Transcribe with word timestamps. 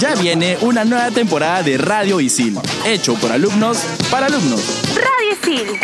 Ya 0.00 0.14
viene 0.14 0.56
una 0.60 0.84
nueva 0.84 1.10
temporada 1.10 1.62
de 1.62 1.78
Radio 1.78 2.20
Isil, 2.20 2.58
hecho 2.84 3.14
por 3.14 3.32
alumnos 3.32 3.78
para 4.10 4.26
alumnos. 4.26 4.82
Radio 4.94 5.32
Isil. 5.32 5.80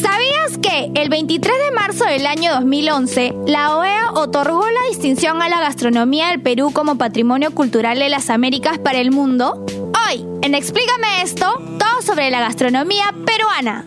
¿Sabías 0.00 0.58
que 0.62 0.90
el 0.94 1.08
23 1.08 1.54
de 1.66 1.70
marzo 1.72 2.04
del 2.04 2.26
año 2.26 2.52
2011, 2.54 3.34
la 3.46 3.76
OEA 3.76 4.12
otorgó 4.12 4.62
la 4.62 4.88
distinción 4.88 5.42
a 5.42 5.48
la 5.48 5.60
gastronomía 5.60 6.28
del 6.28 6.40
Perú 6.40 6.70
como 6.72 6.96
Patrimonio 6.96 7.50
Cultural 7.52 7.98
de 7.98 8.08
las 8.08 8.30
Américas 8.30 8.78
para 8.78 8.98
el 8.98 9.10
mundo? 9.10 9.64
Hoy, 10.08 10.24
en 10.42 10.54
Explícame 10.54 11.22
esto, 11.22 11.46
todo 11.78 12.02
sobre 12.02 12.30
la 12.30 12.40
gastronomía 12.40 13.14
peruana. 13.26 13.86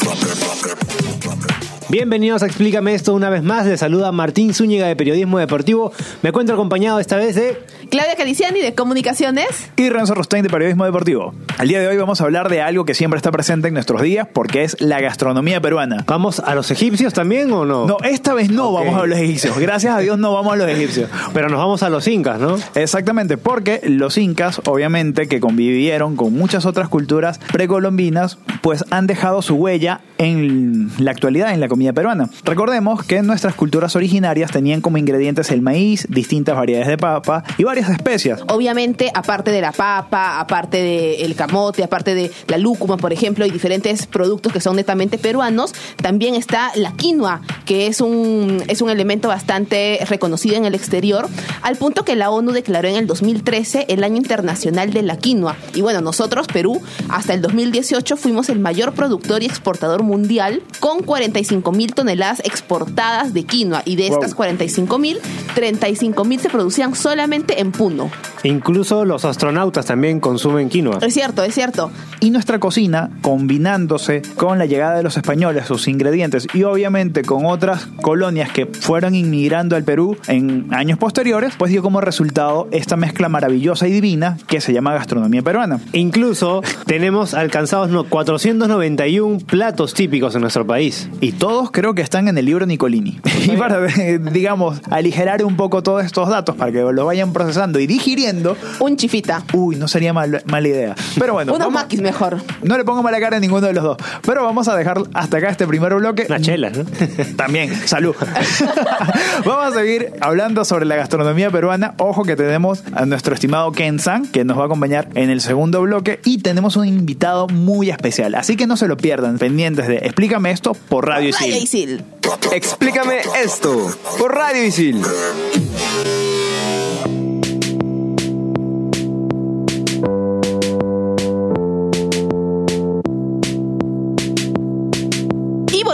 Bienvenidos 1.91 2.41
a 2.41 2.45
Explícame 2.45 2.93
esto 2.93 3.13
una 3.13 3.29
vez 3.29 3.43
más. 3.43 3.65
Les 3.65 3.81
saluda 3.81 4.13
Martín 4.13 4.53
Zúñiga 4.53 4.87
de 4.87 4.95
Periodismo 4.95 5.39
Deportivo. 5.39 5.91
Me 6.21 6.29
encuentro 6.29 6.55
acompañado 6.55 7.01
esta 7.01 7.17
vez 7.17 7.35
de 7.35 7.57
Claudia 7.89 8.15
Caliciani 8.15 8.61
de 8.61 8.73
Comunicaciones. 8.73 9.69
Y 9.75 9.89
Renzo 9.89 10.15
Rostein 10.15 10.43
de 10.43 10.49
Periodismo 10.49 10.85
Deportivo. 10.85 11.33
El 11.59 11.67
día 11.67 11.81
de 11.81 11.89
hoy 11.89 11.97
vamos 11.97 12.21
a 12.21 12.23
hablar 12.23 12.47
de 12.47 12.61
algo 12.61 12.85
que 12.85 12.93
siempre 12.93 13.17
está 13.17 13.29
presente 13.29 13.67
en 13.67 13.73
nuestros 13.73 14.01
días 14.01 14.25
porque 14.31 14.63
es 14.63 14.79
la 14.79 15.01
gastronomía 15.01 15.59
peruana. 15.59 16.05
¿Vamos 16.07 16.39
a 16.39 16.55
los 16.55 16.71
egipcios 16.71 17.13
también 17.13 17.51
o 17.51 17.65
no? 17.65 17.85
No, 17.85 17.97
esta 18.05 18.33
vez 18.33 18.49
no 18.49 18.71
vamos 18.71 18.95
a 18.95 19.05
los 19.05 19.19
egipcios. 19.19 19.59
Gracias 19.59 19.93
a 19.93 19.99
Dios 19.99 20.17
no 20.17 20.31
vamos 20.33 20.53
a 20.53 20.55
los 20.55 20.69
egipcios. 20.69 21.09
Pero 21.33 21.49
nos 21.49 21.59
vamos 21.59 21.83
a 21.83 21.89
los 21.89 22.07
incas, 22.07 22.39
¿no? 22.39 22.55
Exactamente, 22.73 23.37
porque 23.37 23.81
los 23.83 24.17
incas, 24.17 24.61
obviamente, 24.63 25.27
que 25.27 25.41
convivieron 25.41 26.15
con 26.15 26.31
muchas 26.31 26.65
otras 26.65 26.87
culturas 26.87 27.41
precolombinas, 27.51 28.37
pues 28.61 28.85
han 28.91 29.07
dejado 29.07 29.41
su 29.41 29.55
huella 29.55 29.99
en 30.19 30.89
la 30.97 31.11
actualidad 31.11 31.53
en 31.53 31.59
la 31.59 31.67
comida 31.67 31.80
peruana. 31.91 32.29
Recordemos 32.45 33.03
que 33.03 33.21
nuestras 33.23 33.55
culturas 33.55 33.95
originarias 33.95 34.51
tenían 34.51 34.81
como 34.81 34.97
ingredientes 34.97 35.51
el 35.51 35.61
maíz, 35.61 36.05
distintas 36.09 36.55
variedades 36.55 36.87
de 36.87 36.97
papa 36.97 37.43
y 37.57 37.63
varias 37.63 37.89
especias. 37.89 38.41
Obviamente, 38.47 39.11
aparte 39.13 39.51
de 39.51 39.61
la 39.61 39.71
papa, 39.71 40.39
aparte 40.39 40.77
del 40.77 41.35
camote, 41.35 41.83
aparte 41.83 42.13
de 42.13 42.31
la 42.47 42.57
lúcuma, 42.57 42.97
por 42.97 43.11
ejemplo, 43.11 43.45
y 43.45 43.49
diferentes 43.49 44.05
productos 44.05 44.53
que 44.53 44.61
son 44.61 44.75
netamente 44.75 45.17
peruanos, 45.17 45.73
también 46.01 46.35
está 46.35 46.71
la 46.75 46.91
quinoa, 46.93 47.41
que 47.65 47.87
es 47.87 48.01
un, 48.01 48.63
es 48.67 48.81
un 48.81 48.89
elemento 48.89 49.27
bastante 49.27 49.99
reconocido 50.07 50.55
en 50.55 50.65
el 50.65 50.75
exterior, 50.75 51.27
al 51.61 51.77
punto 51.77 52.05
que 52.05 52.15
la 52.15 52.29
ONU 52.29 52.51
declaró 52.51 52.87
en 52.87 52.95
el 52.95 53.07
2013 53.07 53.85
el 53.89 54.03
Año 54.03 54.17
Internacional 54.17 54.93
de 54.93 55.01
la 55.01 55.17
Quinoa. 55.17 55.55
Y 55.73 55.81
bueno, 55.81 56.01
nosotros, 56.01 56.47
Perú, 56.47 56.81
hasta 57.09 57.33
el 57.33 57.41
2018 57.41 58.17
fuimos 58.17 58.49
el 58.49 58.59
mayor 58.59 58.93
productor 58.93 59.43
y 59.43 59.45
exportador 59.45 60.03
mundial 60.03 60.61
con 60.79 61.03
45 61.03 61.70
mil 61.71 61.93
toneladas 61.93 62.39
exportadas 62.43 63.33
de 63.33 63.43
quinoa. 63.43 63.81
Y 63.85 63.95
de 63.95 64.07
Wow. 64.09 64.13
estas 64.19 64.35
45 64.35 64.97
mil, 64.97 65.19
35 65.55 66.23
mil 66.25 66.39
se 66.39 66.49
producían 66.49 66.95
solamente 66.95 67.59
en 67.59 67.71
Puno. 67.71 68.11
Incluso 68.43 69.05
los 69.05 69.25
astronautas 69.25 69.85
también 69.85 70.19
consumen 70.19 70.69
quinoa. 70.69 70.99
Es 71.01 71.13
cierto, 71.13 71.43
es 71.43 71.53
cierto. 71.53 71.91
Y 72.19 72.31
nuestra 72.31 72.59
cocina, 72.59 73.09
combinándose 73.21 74.21
con 74.35 74.57
la 74.57 74.65
llegada 74.65 74.95
de 74.95 75.03
los 75.03 75.17
españoles, 75.17 75.65
sus 75.65 75.87
ingredientes 75.87 76.47
y 76.53 76.63
obviamente 76.63 77.23
con 77.23 77.45
otras 77.45 77.87
colonias 78.01 78.51
que 78.51 78.65
fueron 78.65 79.15
inmigrando 79.15 79.75
al 79.75 79.83
Perú 79.83 80.17
en 80.27 80.67
años 80.73 80.97
posteriores, 80.97 81.53
pues 81.57 81.71
dio 81.71 81.81
como 81.81 82.01
resultado 82.01 82.67
esta 82.71 82.95
mezcla 82.95 83.29
maravillosa 83.29 83.87
y 83.87 83.91
divina 83.91 84.37
que 84.47 84.61
se 84.61 84.73
llama 84.73 84.93
gastronomía 84.93 85.41
peruana. 85.41 85.79
Incluso 85.93 86.61
tenemos 86.85 87.33
alcanzados 87.33 87.89
no, 87.89 88.03
491 88.03 89.39
platos 89.45 89.93
típicos 89.93 90.35
en 90.35 90.41
nuestro 90.41 90.65
país. 90.65 91.09
Y 91.21 91.33
todos 91.33 91.71
creo 91.71 91.93
que 91.93 92.01
están 92.01 92.27
en 92.27 92.37
el 92.37 92.45
libro 92.45 92.65
Nicolini. 92.65 93.19
Y 93.41 93.57
para, 93.57 93.87
eh, 93.87 94.19
digamos, 94.19 94.81
aligerar 94.91 95.43
un 95.43 95.57
poco 95.57 95.81
todos 95.81 96.05
estos 96.05 96.29
datos 96.29 96.55
para 96.55 96.71
que 96.71 96.79
lo 96.79 97.05
vayan 97.05 97.33
procesando 97.33 97.79
y 97.79 97.87
digiriendo, 97.87 98.30
Un 98.79 98.97
chifita. 98.97 99.43
uy, 99.53 99.75
no 99.75 99.87
sería 99.87 100.13
mal- 100.13 100.41
mala 100.45 100.67
idea. 100.67 100.95
Pero 101.19 101.33
bueno, 101.33 101.53
Unos 101.53 101.67
vamos- 101.67 101.81
maquis 101.83 102.01
mejor. 102.01 102.37
no 102.63 102.77
le 102.77 102.83
pongo 102.83 103.03
mala 103.03 103.19
cara 103.19 103.37
a 103.37 103.39
ninguno 103.39 103.67
de 103.67 103.73
los 103.73 103.83
dos. 103.83 103.97
Pero 104.25 104.43
vamos 104.43 104.67
a 104.67 104.75
dejar 104.75 105.01
hasta 105.13 105.37
acá 105.37 105.49
este 105.49 105.67
primer 105.67 105.93
bloque. 105.95 106.25
Una 106.27 106.39
chela, 106.41 106.69
¿no? 106.69 106.83
También, 107.35 107.73
salud. 107.87 108.15
Vamos 109.45 109.65
a 109.75 109.79
seguir 109.79 110.13
hablando 110.21 110.63
sobre 110.65 110.85
la 110.85 110.95
gastronomía 110.95 111.49
peruana. 111.51 111.93
Ojo 111.97 112.23
que 112.23 112.35
tenemos 112.35 112.83
a 112.93 113.05
nuestro 113.05 113.33
estimado 113.33 113.71
Ken 113.71 113.99
San, 113.99 114.27
que 114.27 114.43
nos 114.45 114.57
va 114.57 114.63
a 114.63 114.65
acompañar 114.65 115.09
en 115.15 115.29
el 115.29 115.41
segundo 115.41 115.81
bloque. 115.81 116.19
Y 116.25 116.39
tenemos 116.39 116.75
un 116.75 116.87
invitado 116.87 117.47
muy 117.47 117.89
especial. 117.89 118.35
Así 118.35 118.55
que 118.55 118.67
no 118.67 118.77
se 118.77 118.87
lo 118.87 118.97
pierdan, 118.97 119.37
pendientes 119.37 119.87
de 119.87 119.97
Explícame 119.97 120.51
esto 120.51 120.73
por 120.73 121.07
Radio. 121.07 121.29
Isil. 121.29 122.03
Explícame 122.51 123.19
esto. 123.43 123.91
Por 124.19 124.33
Radio 124.35 124.63
Isil. 124.63 125.01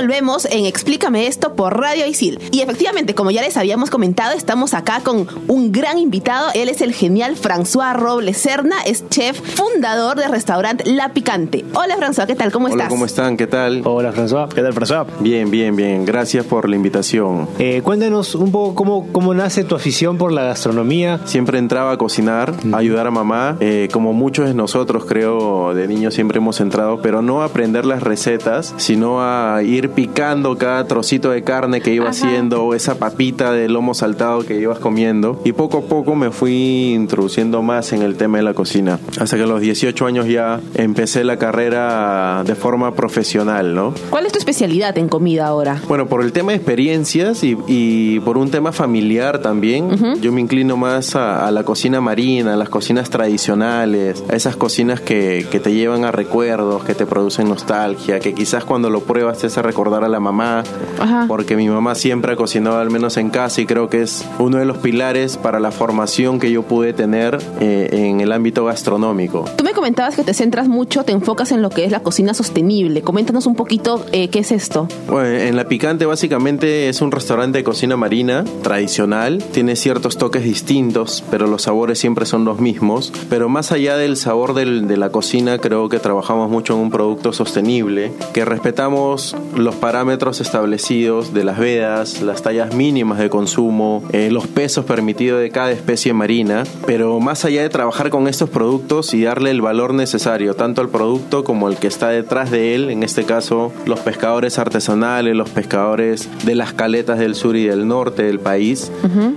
Volvemos 0.08 0.46
en 0.46 0.66
Explícame 0.66 1.28
esto 1.28 1.54
por 1.54 1.78
Radio 1.78 2.06
Isil. 2.06 2.40
Y 2.54 2.62
efectivamente, 2.62 3.14
como 3.14 3.30
ya 3.30 3.42
les 3.42 3.58
habíamos 3.58 3.90
comentado, 3.90 4.38
estamos 4.38 4.74
acá 4.74 5.02
con 5.04 5.28
un 5.50 5.74
gran 5.74 5.98
invitado. 5.98 6.50
Él 6.54 6.70
es 6.70 6.80
el 6.80 6.94
genial 6.94 7.36
François 7.36 7.94
Robles 7.94 8.38
Serna, 8.38 8.78
es 8.86 9.04
chef, 9.10 9.38
fundador 9.38 10.18
del 10.18 10.32
restaurante 10.32 10.86
La 10.86 11.10
Picante. 11.10 11.66
Hola 11.74 11.98
François, 11.98 12.26
¿qué 12.26 12.36
tal? 12.36 12.54
¿Cómo 12.54 12.68
Hola, 12.68 12.76
estás? 12.76 12.90
¿cómo 12.90 13.06
están? 13.06 13.36
¿Qué 13.36 13.48
tal? 13.48 13.82
Hola, 13.84 14.14
François. 14.14 14.48
¿Qué 14.48 14.62
tal, 14.62 14.74
François? 14.74 15.08
Bien, 15.20 15.52
bien, 15.52 15.76
bien. 15.76 16.06
Gracias 16.06 16.46
por 16.46 16.70
la 16.70 16.78
invitación. 16.78 17.50
Eh, 17.60 17.82
cuéntanos 17.84 18.34
un 18.36 18.50
poco 18.50 18.76
cómo, 18.76 19.12
cómo 19.12 19.34
nace 19.34 19.66
tu 19.66 19.76
afición 19.76 20.18
por 20.18 20.32
la 20.32 20.44
gastronomía. 20.44 21.20
Siempre 21.26 21.60
entraba 21.60 21.92
a 21.92 21.98
cocinar, 21.98 22.54
a 22.72 22.78
ayudar 22.78 23.08
a 23.08 23.12
mamá. 23.12 23.58
Eh, 23.60 23.90
como 23.92 24.14
muchos 24.14 24.48
de 24.48 24.54
nosotros, 24.54 25.04
creo, 25.04 25.74
de 25.74 25.86
niños 25.86 26.14
siempre 26.14 26.38
hemos 26.38 26.62
entrado, 26.62 27.02
pero 27.02 27.22
no 27.22 27.42
a 27.42 27.48
aprender 27.48 27.86
las 27.86 28.04
recetas, 28.04 28.74
sino 28.78 29.22
a 29.22 29.62
ir 29.64 29.97
picando 29.98 30.60
cada 30.60 30.86
trocito 30.86 31.32
de 31.32 31.44
carne 31.44 31.82
que 31.82 31.92
iba 31.92 32.08
haciendo, 32.08 32.64
o 32.64 32.76
esa 32.76 33.00
papita 33.00 33.52
de 33.52 33.68
lomo 33.68 33.96
saltado 33.96 34.46
que 34.46 34.60
ibas 34.60 34.78
comiendo. 34.78 35.42
Y 35.44 35.54
poco 35.54 35.80
a 35.80 35.82
poco 35.82 36.14
me 36.14 36.30
fui 36.30 36.94
introduciendo 36.94 37.64
más 37.64 37.94
en 37.94 38.04
el 38.04 38.16
tema 38.16 38.38
de 38.38 38.44
la 38.44 38.54
cocina. 38.54 39.00
Hasta 39.20 39.38
que 39.38 39.42
a 39.42 39.48
los 39.48 39.60
18 39.60 40.06
años 40.06 40.28
ya 40.28 40.60
empecé 40.76 41.24
la 41.24 41.38
carrera 41.38 42.44
de 42.46 42.54
forma 42.54 42.94
profesional, 42.94 43.74
¿no? 43.74 43.96
¿Cuál 44.12 44.28
es 44.28 44.34
tu 44.34 44.38
especialidad 44.38 44.96
en 45.00 45.10
comida 45.10 45.48
ahora? 45.48 45.82
Bueno, 45.88 46.06
por 46.06 46.22
el 46.22 46.32
tema 46.32 46.52
de 46.52 46.58
experiencias 46.58 47.44
y, 47.44 47.58
y 47.66 48.20
por 48.20 48.38
un 48.38 48.52
tema 48.52 48.72
familiar 48.74 49.40
también, 49.40 50.22
yo 50.22 50.32
me 50.32 50.42
inclino 50.42 50.78
más 50.78 51.16
a, 51.16 51.48
a 51.48 51.50
la 51.50 51.64
cocina 51.64 52.02
marina, 52.02 52.54
a 52.54 52.58
las 52.58 52.70
cocinas 52.70 53.10
tradicionales, 53.10 54.24
a 54.30 54.36
esas 54.36 54.56
cocinas 54.56 55.02
que, 55.02 55.48
que 55.50 55.60
te 55.60 55.74
llevan 55.74 56.06
a 56.06 56.12
recuerdos, 56.12 56.84
que 56.84 56.94
te 56.94 57.08
producen 57.08 57.50
nostalgia, 57.50 58.20
que 58.20 58.36
quizás 58.36 58.64
cuando 58.64 58.92
lo 58.92 59.00
pruebas 59.00 59.40
te 59.40 59.48
hace 59.48 59.64
recordar 59.78 60.04
a 60.04 60.10
la 60.10 60.20
mamá, 60.20 60.64
Ajá. 61.00 61.26
porque 61.28 61.56
mi 61.56 61.70
mamá 61.70 61.94
siempre 61.94 62.34
ha 62.34 62.36
cocinado 62.36 62.80
al 62.80 62.90
menos 62.90 63.16
en 63.18 63.30
casa 63.30 63.62
y 63.62 63.68
creo 63.68 63.90
que 63.90 64.02
es 64.02 64.26
uno 64.40 64.58
de 64.58 64.66
los 64.66 64.78
pilares 64.78 65.38
para 65.38 65.60
la 65.60 65.70
formación 65.70 66.40
que 66.40 66.52
yo 66.52 66.64
pude 66.64 66.94
tener 66.94 67.38
eh, 67.60 67.90
en 67.92 68.20
el 68.20 68.32
ámbito 68.32 68.66
gastronómico. 68.66 69.46
Tú 69.56 69.64
me 69.64 69.74
comentabas 69.74 70.16
que 70.16 70.24
te 70.24 70.34
centras 70.34 70.68
mucho, 70.68 71.04
te 71.04 71.12
enfocas 71.12 71.52
en 71.52 71.62
lo 71.62 71.70
que 71.70 71.86
es 71.86 71.92
la 71.92 72.00
cocina 72.00 72.34
sostenible. 72.34 73.04
Coméntanos 73.04 73.46
un 73.46 73.54
poquito 73.54 74.04
eh, 74.14 74.30
qué 74.30 74.40
es 74.40 74.52
esto. 74.52 74.88
Bueno, 75.08 75.28
en 75.30 75.56
La 75.56 75.68
Picante 75.68 76.08
básicamente 76.08 76.90
es 76.90 77.00
un 77.04 77.12
restaurante 77.12 77.60
de 77.60 77.64
cocina 77.64 77.96
marina 77.96 78.44
tradicional. 78.64 79.44
Tiene 79.52 79.76
ciertos 79.76 80.18
toques 80.18 80.44
distintos, 80.44 81.24
pero 81.30 81.46
los 81.46 81.62
sabores 81.62 82.00
siempre 82.00 82.26
son 82.26 82.46
los 82.46 82.60
mismos. 82.60 83.14
Pero 83.30 83.48
más 83.48 83.72
allá 83.72 83.96
del 83.96 84.18
sabor 84.18 84.56
del- 84.56 84.88
de 84.88 84.98
la 84.98 85.12
cocina, 85.12 85.60
creo 85.60 85.88
que 85.88 86.00
trabajamos 86.00 86.50
mucho 86.50 86.74
en 86.74 86.80
un 86.80 86.90
producto 86.90 87.32
sostenible, 87.32 88.12
que 88.34 88.44
respetamos 88.44 89.36
los 89.68 89.76
parámetros 89.76 90.40
establecidos 90.40 91.34
de 91.34 91.44
las 91.44 91.60
vedas, 91.60 92.22
las 92.22 92.42
tallas 92.42 92.74
mínimas 92.74 93.20
de 93.20 93.30
consumo, 93.30 94.02
eh, 94.14 94.30
los 94.32 94.48
pesos 94.48 94.86
permitidos 94.86 95.42
de 95.42 95.50
cada 95.50 95.72
especie 95.72 96.14
marina, 96.14 96.64
pero 96.86 97.20
más 97.20 97.44
allá 97.44 97.64
de 97.64 97.68
trabajar 97.68 98.10
con 98.10 98.30
estos 98.30 98.50
productos 98.50 99.14
y 99.14 99.24
darle 99.24 99.52
el 99.52 99.62
valor 99.62 99.94
necesario, 99.94 100.54
tanto 100.54 100.80
al 100.80 100.88
producto 100.88 101.44
como 101.44 101.68
al 101.68 101.78
que 101.78 101.88
está 101.88 102.08
detrás 102.08 102.50
de 102.50 102.76
él, 102.76 102.90
en 102.90 103.04
este 103.04 103.26
caso 103.26 103.74
los 103.86 104.00
pescadores 104.00 104.58
artesanales, 104.58 105.36
los 105.36 105.50
pescadores 105.50 106.30
de 106.46 106.56
las 106.56 106.72
caletas 106.72 107.20
del 107.20 107.36
sur 107.36 107.58
y 107.58 107.66
del 107.66 107.90
norte 107.90 108.24
del 108.24 108.40
país, 108.40 108.90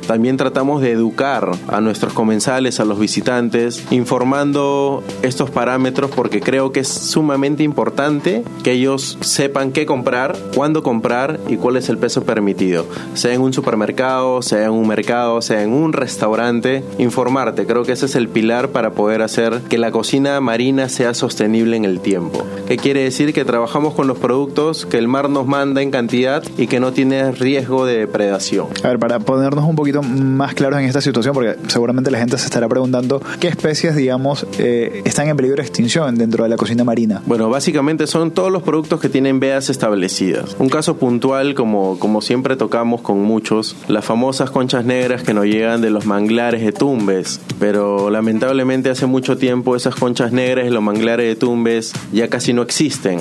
también 0.07 0.37
tratamos 0.37 0.81
de 0.81 0.93
educar 0.93 1.51
a 1.67 1.81
nuestros 1.81 2.13
comensales, 2.13 2.79
a 2.79 2.85
los 2.85 3.01
visitantes, 3.01 3.85
informando 3.91 5.03
estos 5.23 5.51
parámetros 5.51 6.13
porque 6.13 6.41
creo 6.41 6.71
que 6.71 6.81
es 6.81 6.89
sumamente 6.89 7.65
importante 7.65 8.45
que 8.63 8.71
ellos 8.71 9.19
sepan 9.23 9.73
qué 9.73 9.87
comprar, 9.87 10.20
cuándo 10.55 10.83
comprar 10.83 11.41
y 11.49 11.57
cuál 11.57 11.77
es 11.77 11.89
el 11.89 11.99
peso 11.99 12.23
permitido, 12.23 12.87
sea 13.15 13.35
en 13.35 13.41
un 13.41 13.53
supermercado, 13.53 14.43
sea 14.43 14.65
en 14.65 14.73
un 14.73 14.87
mercado, 14.87 15.41
sea 15.43 15.63
en 15.63 15.73
un 15.73 15.93
restaurante, 15.93 16.83
informarte, 16.99 17.67
creo 17.67 17.85
que 17.85 17.93
ese 17.93 18.07
es 18.07 18.15
el 18.15 18.29
pilar 18.29 18.69
para 18.69 18.93
poder 18.93 19.23
hacer 19.23 19.61
que 19.69 19.79
la 19.79 19.91
cocina 19.91 20.41
marina 20.41 20.89
sea 20.89 21.15
sostenible 21.15 21.77
en 21.77 21.85
el 21.85 22.01
tiempo. 22.01 22.45
¿Qué 22.67 22.77
quiere 22.77 23.03
decir? 23.03 23.33
Que 23.33 23.45
trabajamos 23.45 23.95
con 23.95 24.07
los 24.07 24.19
productos 24.19 24.87
que 24.87 24.99
el 24.99 25.09
mar 25.09 25.31
nos 25.31 25.47
manda 25.47 25.83
en 25.83 25.91
cantidad 25.91 26.43
y 26.57 26.67
que 26.67 26.81
no 26.81 26.93
tiene 26.93 27.33
riesgo 27.33 27.87
de 27.87 27.99
depredación. 27.99 28.69
A 28.85 28.89
ver, 28.89 28.99
para 28.99 29.19
ponernos 29.19 29.65
un 29.65 29.77
poquito 29.77 30.03
más 30.03 30.55
claros 30.55 30.81
en 30.81 30.87
esta 30.87 31.01
situación, 31.01 31.35
porque 31.35 31.57
seguramente 31.69 32.11
la 32.11 32.19
gente 32.19 32.39
se 32.39 32.45
estará 32.45 32.69
preguntando 32.69 33.21
qué 33.41 33.49
especies, 33.49 33.97
digamos, 33.97 34.47
eh, 34.59 35.03
están 35.05 35.29
en 35.29 35.37
peligro 35.37 35.57
de 35.57 35.63
extinción 35.63 36.15
dentro 36.15 36.45
de 36.45 36.51
la 36.51 36.57
cocina 36.57 36.85
marina. 36.85 37.23
Bueno, 37.27 37.49
básicamente 37.51 38.07
son 38.07 38.31
todos 38.31 38.53
los 38.53 38.63
productos 38.63 39.01
que 39.01 39.09
tienen 39.09 39.41
veas 39.41 39.71
establecidas. 39.71 40.10
Un 40.59 40.69
caso 40.69 40.97
puntual, 40.97 41.55
como, 41.55 41.99
como 41.99 42.21
siempre 42.21 42.57
tocamos 42.57 43.01
con 43.01 43.23
muchos, 43.23 43.77
las 43.89 44.05
famosas 44.05 44.51
conchas 44.51 44.85
negras 44.85 45.23
que 45.23 45.35
nos 45.35 45.45
llegan 45.45 45.81
de 45.81 45.91
los 45.91 46.07
manglares 46.07 46.63
de 46.63 46.73
Tumbes, 46.73 47.41
pero 47.59 48.11
lamentablemente 48.11 48.91
hace 48.91 49.07
mucho 49.07 49.37
tiempo 49.37 49.77
esas 49.77 49.95
conchas 49.95 50.33
negras 50.33 50.67
y 50.67 50.71
los 50.71 50.83
manglares 50.83 51.27
de 51.27 51.37
Tumbes 51.37 51.93
ya 52.13 52.29
casi 52.29 52.53
no 52.53 52.63
existen. 52.63 53.21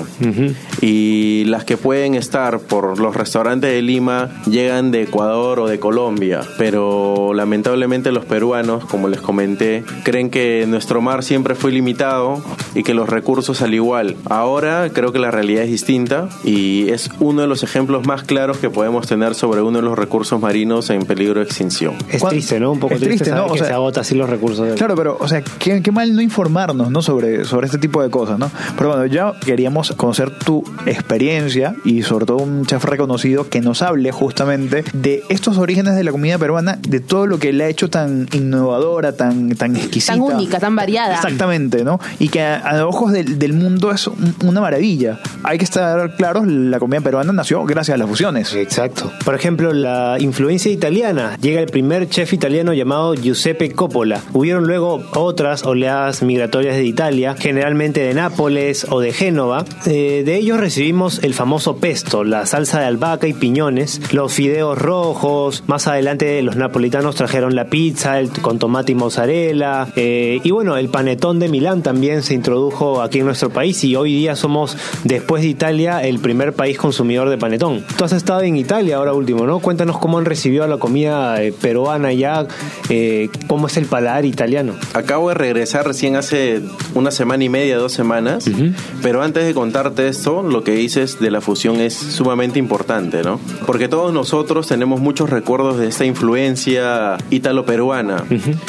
Y 0.80 1.44
las 1.46 1.64
que 1.64 1.76
pueden 1.76 2.14
estar 2.14 2.60
por 2.60 2.98
los 2.98 3.16
restaurantes 3.16 3.70
de 3.70 3.82
Lima 3.82 4.30
llegan 4.46 4.90
de 4.90 5.02
Ecuador 5.02 5.60
o 5.60 5.68
de 5.68 5.78
Colombia, 5.78 6.40
pero 6.58 7.32
lamentablemente 7.34 8.12
los 8.12 8.24
peruanos, 8.24 8.84
como 8.84 9.08
les 9.08 9.20
comenté, 9.20 9.84
creen 10.04 10.30
que 10.30 10.64
nuestro 10.68 11.00
mar 11.00 11.22
siempre 11.22 11.54
fue 11.54 11.72
limitado 11.72 12.42
y 12.74 12.82
que 12.82 12.94
los 12.94 13.08
recursos 13.08 13.62
al 13.62 13.74
igual. 13.74 14.16
Ahora 14.26 14.90
creo 14.92 15.12
que 15.12 15.18
la 15.18 15.30
realidad 15.30 15.64
es 15.64 15.70
distinta 15.70 16.28
y 16.44 16.79
es 16.88 17.10
uno 17.20 17.42
de 17.42 17.46
los 17.46 17.62
ejemplos 17.62 18.06
más 18.06 18.22
claros 18.22 18.56
que 18.56 18.70
podemos 18.70 19.06
tener 19.06 19.34
sobre 19.34 19.60
uno 19.60 19.78
de 19.78 19.84
los 19.84 19.98
recursos 19.98 20.40
marinos 20.40 20.88
en 20.88 21.02
peligro 21.04 21.40
de 21.40 21.44
extinción. 21.46 21.94
Es 22.08 22.20
¿Cuán- 22.22 22.30
triste, 22.30 22.58
¿no? 22.58 22.72
Un 22.72 22.80
poco 22.80 22.94
es 22.94 23.00
triste, 23.00 23.24
triste, 23.24 23.30
saber 23.30 23.44
¿no? 23.46 23.50
O 23.50 23.52
que 23.52 23.58
sea- 23.58 23.68
se 23.68 23.72
agota 23.74 24.00
así 24.00 24.14
los 24.14 24.30
recursos. 24.30 24.66
del- 24.66 24.76
Claro, 24.76 24.94
pero, 24.96 25.18
o 25.20 25.28
sea, 25.28 25.42
qué, 25.42 25.82
qué 25.82 25.92
mal 25.92 26.14
no 26.16 26.22
informarnos, 26.22 26.90
¿no? 26.90 27.02
Sobre, 27.02 27.44
sobre 27.44 27.66
este 27.66 27.78
tipo 27.78 28.02
de 28.02 28.08
cosas, 28.10 28.38
¿no? 28.38 28.50
Pero 28.78 28.90
bueno, 28.90 29.06
ya 29.06 29.34
queríamos 29.44 29.92
conocer 29.92 30.30
tu 30.38 30.64
experiencia 30.86 31.74
y 31.84 32.02
sobre 32.02 32.24
todo 32.26 32.38
un 32.38 32.64
chef 32.66 32.84
reconocido 32.84 33.48
que 33.48 33.60
nos 33.60 33.82
hable 33.82 34.12
justamente 34.12 34.84
de 34.92 35.22
estos 35.28 35.58
orígenes 35.58 35.96
de 35.96 36.04
la 36.04 36.12
comida 36.12 36.38
peruana, 36.38 36.78
de 36.88 37.00
todo 37.00 37.26
lo 37.26 37.38
que 37.38 37.52
la 37.52 37.64
ha 37.64 37.68
hecho 37.68 37.90
tan 37.90 38.28
innovadora, 38.32 39.12
tan, 39.16 39.50
tan 39.56 39.76
exquisita. 39.76 40.12
Tan 40.12 40.22
única, 40.22 40.58
tan 40.60 40.76
variada. 40.76 41.14
Exactamente, 41.14 41.84
¿no? 41.84 41.98
Y 42.18 42.28
que 42.28 42.42
a, 42.42 42.58
a 42.58 42.86
ojos 42.86 43.12
del, 43.12 43.38
del 43.38 43.52
mundo 43.52 43.90
es 43.90 44.06
un- 44.06 44.34
una 44.44 44.60
maravilla. 44.60 45.18
Hay 45.42 45.58
que 45.58 45.64
estar 45.64 46.14
claros, 46.16 46.46
la 46.70 46.78
comida 46.78 47.00
peruana 47.00 47.32
nació 47.32 47.64
gracias 47.64 47.94
a 47.94 47.98
las 47.98 48.08
fusiones. 48.08 48.54
Exacto. 48.54 49.10
Por 49.24 49.34
ejemplo, 49.34 49.72
la 49.72 50.16
influencia 50.20 50.70
italiana. 50.70 51.36
Llega 51.40 51.60
el 51.60 51.66
primer 51.66 52.08
chef 52.08 52.32
italiano 52.32 52.72
llamado 52.72 53.14
Giuseppe 53.14 53.72
Coppola. 53.72 54.20
Hubieron 54.32 54.66
luego 54.66 55.02
otras 55.14 55.64
oleadas 55.64 56.22
migratorias 56.22 56.76
de 56.76 56.84
Italia, 56.84 57.34
generalmente 57.38 58.00
de 58.00 58.14
Nápoles 58.14 58.86
o 58.90 59.00
de 59.00 59.12
Génova. 59.12 59.64
Eh, 59.86 60.22
de 60.24 60.36
ellos 60.36 60.58
recibimos 60.60 61.22
el 61.22 61.34
famoso 61.34 61.76
pesto, 61.76 62.24
la 62.24 62.46
salsa 62.46 62.80
de 62.80 62.86
albahaca 62.86 63.26
y 63.26 63.32
piñones, 63.34 64.00
los 64.12 64.32
fideos 64.32 64.78
rojos. 64.78 65.64
Más 65.66 65.86
adelante 65.86 66.40
los 66.42 66.56
napolitanos 66.56 67.14
trajeron 67.16 67.54
la 67.54 67.66
pizza 67.66 68.18
el- 68.18 68.30
con 68.30 68.58
tomate 68.58 68.92
y 68.92 68.94
mozzarella. 68.94 69.88
eh, 69.96 70.40
y 70.42 70.50
bueno, 70.50 70.76
el 70.76 70.88
panetón 70.88 71.38
de 71.38 71.48
Milán 71.48 71.82
también 71.82 72.22
se 72.22 72.34
introdujo 72.34 73.02
aquí 73.02 73.18
en 73.20 73.26
nuestro 73.26 73.50
país 73.50 73.82
y 73.84 73.96
hoy 73.96 74.14
día 74.14 74.36
somos, 74.36 74.76
después 75.04 75.42
de 75.42 75.48
Italia, 75.48 76.02
el 76.02 76.18
primer 76.20 76.52
país 76.60 76.76
consumidor 76.76 77.30
de 77.30 77.38
panetón. 77.38 77.86
Tú 77.96 78.04
has 78.04 78.12
estado 78.12 78.42
en 78.42 78.54
Italia 78.54 78.96
ahora 78.96 79.14
último, 79.14 79.46
¿no? 79.46 79.60
Cuéntanos 79.60 79.96
cómo 79.98 80.18
han 80.18 80.26
recibido 80.26 80.66
la 80.66 80.76
comida 80.76 81.42
eh, 81.42 81.52
peruana 81.58 82.12
ya, 82.12 82.46
eh, 82.90 83.30
cómo 83.46 83.66
es 83.68 83.78
el 83.78 83.86
paladar 83.86 84.26
italiano. 84.26 84.74
Acabo 84.92 85.30
de 85.30 85.36
regresar 85.36 85.86
recién 85.86 86.16
hace 86.16 86.60
una 86.94 87.12
semana 87.12 87.44
y 87.44 87.48
media, 87.48 87.78
dos 87.78 87.92
semanas, 87.94 88.44
pero 89.02 89.22
antes 89.22 89.46
de 89.46 89.54
contarte 89.54 90.06
esto, 90.08 90.42
lo 90.42 90.62
que 90.62 90.72
dices 90.72 91.18
de 91.18 91.30
la 91.30 91.40
fusión 91.40 91.76
es 91.80 91.94
sumamente 91.94 92.58
importante, 92.58 93.22
¿no? 93.22 93.40
Porque 93.64 93.88
todos 93.88 94.12
nosotros 94.12 94.66
tenemos 94.66 95.00
muchos 95.00 95.30
recuerdos 95.30 95.78
de 95.78 95.88
esta 95.88 96.04
influencia 96.04 97.16
ítalo-peruana, 97.30 98.24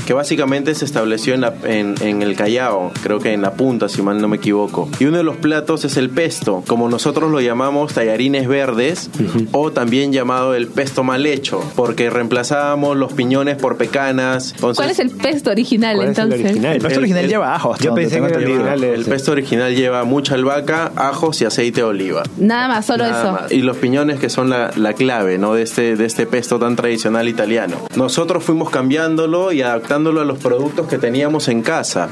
que 0.06 0.14
básicamente 0.14 0.76
se 0.76 0.86
estableció 0.86 1.34
en, 1.34 1.42
la- 1.42 1.54
en- 1.66 1.96
en 2.02 2.22
el 2.22 2.38
Callao, 2.38 2.92
creo 3.04 3.20
que 3.20 3.34
en 3.34 3.42
la 3.42 3.52
punta, 3.54 3.90
si 3.90 4.02
mal 4.02 4.22
no 4.22 4.30
me 4.30 4.38
equivoco. 4.38 4.88
Y 5.00 5.06
uno 5.06 5.18
de 5.18 5.24
los 5.24 5.36
platos 5.38 5.84
es 5.84 5.98
el 5.98 6.10
pesto, 6.10 6.64
como 6.68 6.88
nosotros 6.88 7.30
lo 7.32 7.42
llamamos 7.42 7.81
tallarines 7.88 8.48
verdes, 8.48 9.10
o 9.52 9.72
también 9.72 10.12
llamado 10.14 10.56
el 10.56 10.68
pesto 10.68 11.04
mal 11.04 11.26
hecho, 11.26 11.64
porque 11.76 12.10
reemplazábamos 12.10 12.98
los 12.98 13.14
piñones 13.14 13.58
por 13.58 13.78
pecanas. 13.78 14.52
Entonces, 14.56 14.78
¿Cuál 14.78 14.90
es 14.92 15.00
el 15.00 15.10
pesto 15.12 15.52
original 15.52 15.96
¿Cuál 15.96 16.10
es 16.10 16.18
el 16.18 16.24
entonces? 16.24 16.46
original? 16.46 16.76
El 16.76 16.82
pesto 16.82 17.00
original 17.00 17.28
lleva 17.28 17.56
ajo, 17.56 17.74
hasta 17.74 17.84
Yo 17.86 17.94
pensé 17.96 18.22
que 18.22 18.28
el 18.28 18.44
original 18.44 18.84
El 18.84 19.06
pesto 19.06 19.32
original 19.32 19.76
lleva 19.76 20.04
mucha 20.04 20.36
albahaca, 20.36 20.92
ajos 20.96 21.42
y 21.42 21.46
aceite 21.46 21.82
de 21.82 21.86
oliva. 21.86 22.24
Nada 22.38 22.68
más, 22.68 22.86
solo 22.86 23.06
Nada 23.08 23.22
eso. 23.22 23.32
más. 23.34 23.52
Y 23.52 23.62
los 23.62 23.78
piñones 23.78 24.20
que 24.20 24.30
son 24.30 24.50
la, 24.50 24.72
la 24.76 24.94
clave 24.94 25.38
¿no? 25.38 25.54
de, 25.54 25.64
este, 25.64 25.96
de 25.96 26.06
este 26.06 26.26
pesto 26.26 26.60
tan 26.60 26.76
tradicional 26.76 27.28
italiano. 27.28 27.78
Nosotros 27.96 28.44
fuimos 28.44 28.70
cambiándolo 28.70 29.52
y 29.52 29.62
adaptándolo 29.62 30.22
a 30.22 30.26
los 30.26 30.38
productos 30.40 30.88
que 30.88 30.98
teníamos 30.98 31.48
en 31.48 31.62
casa. 31.62 32.10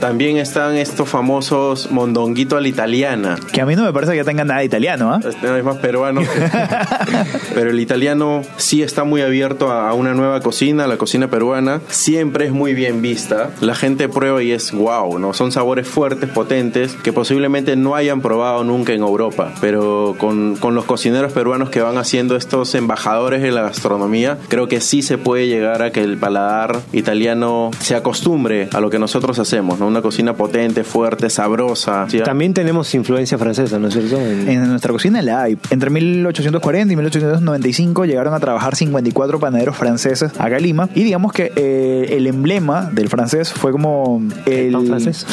También 0.00 0.36
están 0.36 0.76
estos 0.76 1.08
famosos 1.08 1.90
mondonguito 1.90 2.56
a 2.56 2.60
la 2.60 2.68
italiana. 2.68 3.36
Que 3.52 3.60
a 3.60 3.66
mí 3.66 3.74
no 3.76 3.82
me 3.84 3.92
parece 3.92 4.14
que 4.14 4.24
tenga 4.24 4.44
nada 4.44 4.60
de 4.60 4.66
italiano, 4.66 4.99
¿ah? 5.08 5.20
Este 5.26 5.46
no 5.46 5.56
es 5.56 5.64
más 5.64 5.76
peruano. 5.78 6.20
Pero 7.54 7.70
el 7.70 7.80
italiano 7.80 8.42
sí 8.56 8.82
está 8.82 9.04
muy 9.04 9.22
abierto 9.22 9.70
a, 9.70 9.88
a 9.88 9.94
una 9.94 10.14
nueva 10.14 10.40
cocina, 10.40 10.86
la 10.86 10.96
cocina 10.96 11.28
peruana. 11.28 11.80
Siempre 11.88 12.46
es 12.46 12.52
muy 12.52 12.74
bien 12.74 13.02
vista. 13.02 13.50
La 13.60 13.74
gente 13.74 14.08
prueba 14.08 14.42
y 14.42 14.52
es 14.52 14.72
wow, 14.72 15.18
¿no? 15.18 15.32
Son 15.32 15.52
sabores 15.52 15.86
fuertes, 15.88 16.28
potentes, 16.30 16.92
que 16.94 17.12
posiblemente 17.12 17.76
no 17.76 17.94
hayan 17.94 18.20
probado 18.20 18.64
nunca 18.64 18.92
en 18.92 19.00
Europa. 19.02 19.52
Pero 19.60 20.14
con, 20.18 20.56
con 20.56 20.74
los 20.74 20.84
cocineros 20.84 21.32
peruanos 21.32 21.70
que 21.70 21.80
van 21.80 21.98
haciendo 21.98 22.36
estos 22.36 22.74
embajadores 22.74 23.42
de 23.42 23.50
la 23.52 23.62
gastronomía, 23.62 24.38
creo 24.48 24.68
que 24.68 24.80
sí 24.80 25.02
se 25.02 25.18
puede 25.18 25.46
llegar 25.48 25.82
a 25.82 25.90
que 25.92 26.02
el 26.02 26.16
paladar 26.18 26.80
italiano 26.92 27.70
se 27.80 27.94
acostumbre 27.94 28.68
a 28.72 28.80
lo 28.80 28.90
que 28.90 28.98
nosotros 28.98 29.38
hacemos, 29.38 29.78
¿no? 29.78 29.86
Una 29.86 30.02
cocina 30.02 30.34
potente, 30.34 30.84
fuerte, 30.84 31.30
sabrosa. 31.30 32.06
¿sí? 32.08 32.18
También 32.20 32.54
tenemos 32.54 32.94
influencia 32.94 33.38
francesa, 33.38 33.78
¿no 33.78 33.88
es 33.88 33.94
cierto? 33.94 34.16
En- 34.20 34.48
En 34.48 34.68
nuestra 34.68 34.89
cocina 34.92 35.22
la 35.22 35.42
hay. 35.42 35.58
Entre 35.70 35.90
1840 35.90 36.92
y 36.92 36.96
1895 36.96 38.04
llegaron 38.04 38.34
a 38.34 38.40
trabajar 38.40 38.76
54 38.76 39.40
panaderos 39.40 39.76
franceses 39.76 40.32
a 40.38 40.48
Lima 40.58 40.88
y 40.94 41.04
digamos 41.04 41.32
que 41.32 41.52
eh, 41.56 42.16
el 42.16 42.26
emblema 42.26 42.90
del 42.92 43.08
francés 43.08 43.52
fue 43.52 43.72
como 43.72 44.22
el, 44.46 44.72
pan 44.72 44.86
francés? 44.86 45.26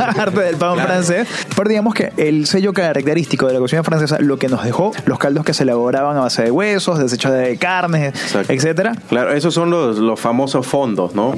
aparte 0.00 0.40
del 0.44 0.56
pan 0.56 0.78
francés, 0.78 1.28
pero 1.56 1.68
digamos 1.68 1.94
que 1.94 2.12
el 2.16 2.46
sello 2.46 2.72
característico 2.72 3.46
de 3.46 3.54
la 3.54 3.60
cocina 3.60 3.82
francesa 3.82 4.18
lo 4.20 4.38
que 4.38 4.48
nos 4.48 4.64
dejó 4.64 4.92
los 5.06 5.18
caldos 5.18 5.44
que 5.44 5.54
se 5.54 5.62
elaboraban 5.62 6.16
a 6.16 6.20
base 6.20 6.42
de 6.42 6.50
huesos, 6.50 6.98
desechos 6.98 7.32
de 7.32 7.56
carnes, 7.56 8.14
Exacto. 8.14 8.52
etcétera. 8.52 8.92
Claro, 9.08 9.32
esos 9.32 9.54
son 9.54 9.70
los, 9.70 9.98
los 9.98 10.18
famosos 10.18 10.66
fondos, 10.66 11.14
¿no? 11.14 11.34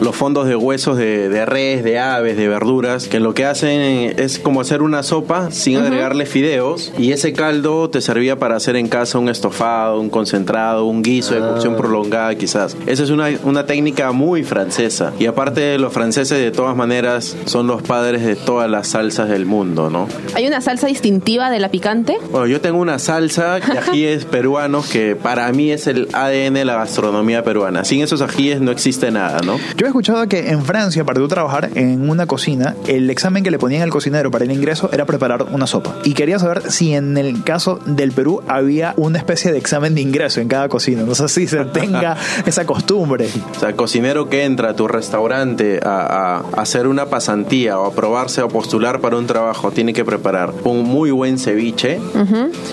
Los 0.00 0.16
fondos 0.16 0.46
de 0.46 0.56
huesos 0.56 0.96
de, 0.96 1.28
de 1.28 1.46
res, 1.46 1.84
de 1.84 1.98
aves, 1.98 2.36
de 2.36 2.48
verduras, 2.48 3.08
que 3.08 3.20
lo 3.20 3.34
que 3.34 3.44
hacen 3.44 4.14
es 4.18 4.38
como 4.38 4.60
hacer 4.60 4.82
una 4.82 5.02
sopa 5.02 5.50
sin 5.50 5.78
agregarle 5.78 6.26
fideos 6.26 6.92
y 6.98 7.12
ese 7.12 7.32
caldo 7.32 7.88
te 7.90 8.00
servía 8.00 8.38
para 8.38 8.56
hacer 8.56 8.76
en 8.76 8.88
casa 8.88 9.18
un 9.18 9.28
estofado, 9.28 10.00
un 10.00 10.10
concentrado, 10.10 10.86
un 10.86 11.02
guiso 11.02 11.34
de 11.34 11.40
cocción 11.40 11.76
prolongada 11.76 12.34
quizás. 12.34 12.76
Esa 12.86 13.02
es 13.02 13.10
una, 13.10 13.28
una 13.44 13.66
técnica 13.66 14.12
muy 14.12 14.44
francesa 14.44 15.12
y 15.18 15.26
aparte 15.26 15.78
los 15.78 15.92
franceses 15.92 16.38
de 16.38 16.50
todas 16.50 16.76
maneras 16.76 17.36
son 17.46 17.66
los 17.66 17.82
padres 17.82 18.24
de 18.24 18.36
todas 18.36 18.70
las 18.70 18.88
salsas 18.88 19.28
del 19.28 19.46
mundo, 19.46 19.90
¿no? 19.90 20.08
¿Hay 20.34 20.46
una 20.46 20.60
salsa 20.60 20.86
distintiva 20.86 21.50
de 21.50 21.60
la 21.60 21.70
picante? 21.70 22.18
Bueno, 22.30 22.46
yo 22.46 22.60
tengo 22.60 22.78
una 22.78 22.98
salsa 22.98 23.60
de 23.60 23.78
ajíes 23.78 24.24
peruanos 24.30 24.88
que 24.88 25.16
para 25.16 25.50
mí 25.52 25.70
es 25.70 25.86
el 25.86 26.08
ADN 26.12 26.54
de 26.54 26.64
la 26.64 26.74
gastronomía 26.76 27.42
peruana. 27.44 27.84
Sin 27.84 28.02
esos 28.02 28.20
ajíes 28.20 28.60
no 28.60 28.70
existe 28.70 29.10
nada, 29.10 29.40
¿no? 29.44 29.56
Yo 29.76 29.84
Yo 29.84 29.86
he 29.86 29.90
escuchado 29.90 30.26
que 30.28 30.50
en 30.50 30.64
Francia, 30.64 31.04
para 31.04 31.20
tú 31.20 31.28
trabajar 31.28 31.70
en 31.74 32.08
una 32.08 32.26
cocina, 32.26 32.74
el 32.86 33.10
examen 33.10 33.44
que 33.44 33.50
le 33.50 33.58
ponían 33.58 33.82
al 33.82 33.90
cocinero 33.90 34.30
para 34.30 34.44
el 34.44 34.50
ingreso 34.50 34.88
era 34.92 35.04
preparar 35.04 35.44
una 35.52 35.66
sopa. 35.66 35.96
Y 36.04 36.14
quería 36.14 36.38
saber 36.38 36.70
si 36.70 36.83
en 36.92 37.16
el 37.16 37.42
caso 37.42 37.78
del 37.86 38.12
Perú 38.12 38.42
había 38.46 38.94
una 38.96 39.18
especie 39.18 39.50
de 39.52 39.58
examen 39.58 39.94
de 39.94 40.02
ingreso 40.02 40.40
en 40.40 40.48
cada 40.48 40.68
cocina. 40.68 41.02
No 41.02 41.14
sé 41.14 41.28
si 41.28 41.46
se 41.46 41.64
tenga 41.72 42.16
esa 42.46 42.66
costumbre. 42.66 43.28
O 43.56 43.58
sea, 43.60 43.74
cocinero 43.74 44.28
que 44.28 44.44
entra 44.44 44.70
a 44.70 44.76
tu 44.76 44.86
restaurante 44.86 45.80
a, 45.82 46.42
a 46.56 46.60
hacer 46.60 46.86
una 46.86 47.06
pasantía 47.06 47.78
o 47.78 47.86
a 47.86 47.92
probarse 47.92 48.42
o 48.42 48.48
postular 48.48 49.00
para 49.00 49.16
un 49.16 49.26
trabajo, 49.26 49.70
tiene 49.70 49.92
que 49.92 50.04
preparar 50.04 50.52
un 50.64 50.82
muy 50.84 51.10
buen 51.10 51.38
ceviche 51.38 51.98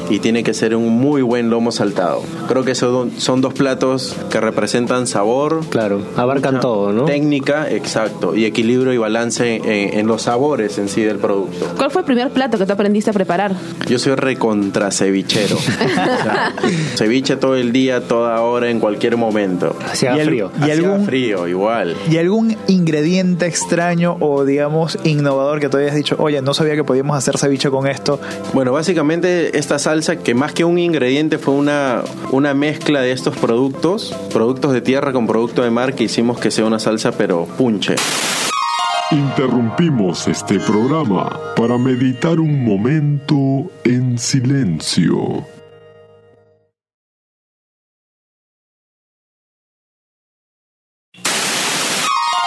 y 0.10 0.20
tiene 0.20 0.44
que 0.44 0.54
ser 0.54 0.76
un 0.76 0.90
muy 0.90 1.22
buen 1.22 1.50
lomo 1.50 1.72
saltado. 1.72 2.22
Creo 2.48 2.64
que 2.66 2.76
son, 2.76 3.12
son 3.18 3.42
dos 3.42 3.54
platos 3.54 4.16
que 4.30 4.40
representan 4.42 5.08
sabor, 5.08 5.62
Claro, 5.70 6.02
abarcan 6.18 6.60
todo, 6.60 6.92
¿no? 6.92 7.06
técnica, 7.06 7.70
exacto, 7.70 8.36
y 8.36 8.46
equilibrio 8.46 8.94
y 8.94 8.98
balance 8.98 9.56
en, 9.56 9.98
en 10.00 10.08
los 10.08 10.24
sabores 10.24 10.78
en 10.78 10.90
sí 10.90 11.02
del 11.02 11.18
producto. 11.18 11.66
¿Cuál 11.78 11.92
fue 11.92 12.02
el 12.02 12.06
primer 12.06 12.30
plato 12.32 12.58
que 12.58 12.66
tú 12.66 12.74
aprendiste 12.74 13.10
a 13.10 13.14
preparar? 13.14 13.54
Yo 13.88 14.00
soy 14.02 14.16
recontra 14.16 14.92
cevichero. 14.92 15.58
O 16.02 16.24
sea, 16.24 16.54
ceviche 16.96 17.36
todo 17.38 17.56
el 17.56 17.72
día, 17.72 18.02
toda 18.08 18.42
hora, 18.42 18.70
en 18.70 18.80
cualquier 18.80 19.16
momento. 19.18 19.76
Hacía 19.90 20.16
Y 20.18 20.20
el- 20.20 20.28
frío. 20.28 20.52
¿Y 20.66 20.72
algún- 20.72 21.06
frío, 21.06 21.48
igual. 21.48 21.96
¿Y 22.10 22.18
algún 22.18 22.58
ingrediente 22.68 23.46
extraño 23.46 24.18
o 24.20 24.44
digamos 24.46 24.98
innovador 25.04 25.60
que 25.60 25.70
tú 25.70 25.78
hayas 25.78 25.96
dicho, 25.96 26.16
oye, 26.20 26.42
no 26.42 26.54
sabía 26.54 26.76
que 26.76 26.84
podíamos 26.84 27.16
hacer 27.18 27.38
ceviche 27.38 27.70
con 27.70 27.88
esto? 27.88 28.20
Bueno, 28.54 28.72
básicamente 28.74 29.58
esta 29.58 29.80
salsa 29.80 30.18
que 30.18 30.34
más 30.34 30.54
que 30.54 30.64
un 30.66 30.78
ingrediente 30.80 31.38
fue 31.38 31.54
una, 31.54 32.02
una 32.32 32.54
mezcla 32.54 33.02
de 33.02 33.12
estos 33.12 33.36
productos, 33.38 34.16
productos 34.34 34.74
de 34.74 34.82
tierra 34.82 35.14
con 35.14 35.28
producto 35.28 35.62
de 35.64 35.70
mar 35.72 35.94
que 35.96 36.04
hicimos 36.06 36.40
que 36.40 36.52
sea 36.52 36.66
una 36.66 36.80
salsa 36.80 37.12
pero 37.12 37.46
punche. 37.58 37.96
Interrumpimos 39.12 40.26
este 40.30 40.58
programa 40.58 41.38
para 41.58 41.78
meditar 41.78 42.40
un 42.40 42.64
momento 42.64 43.70
en 43.84 44.18
silencio. 44.18 45.46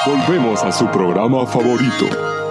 Volvemos 0.07 0.63
a 0.63 0.73
su 0.73 0.87
programa 0.87 1.47
favorito. 1.47 2.44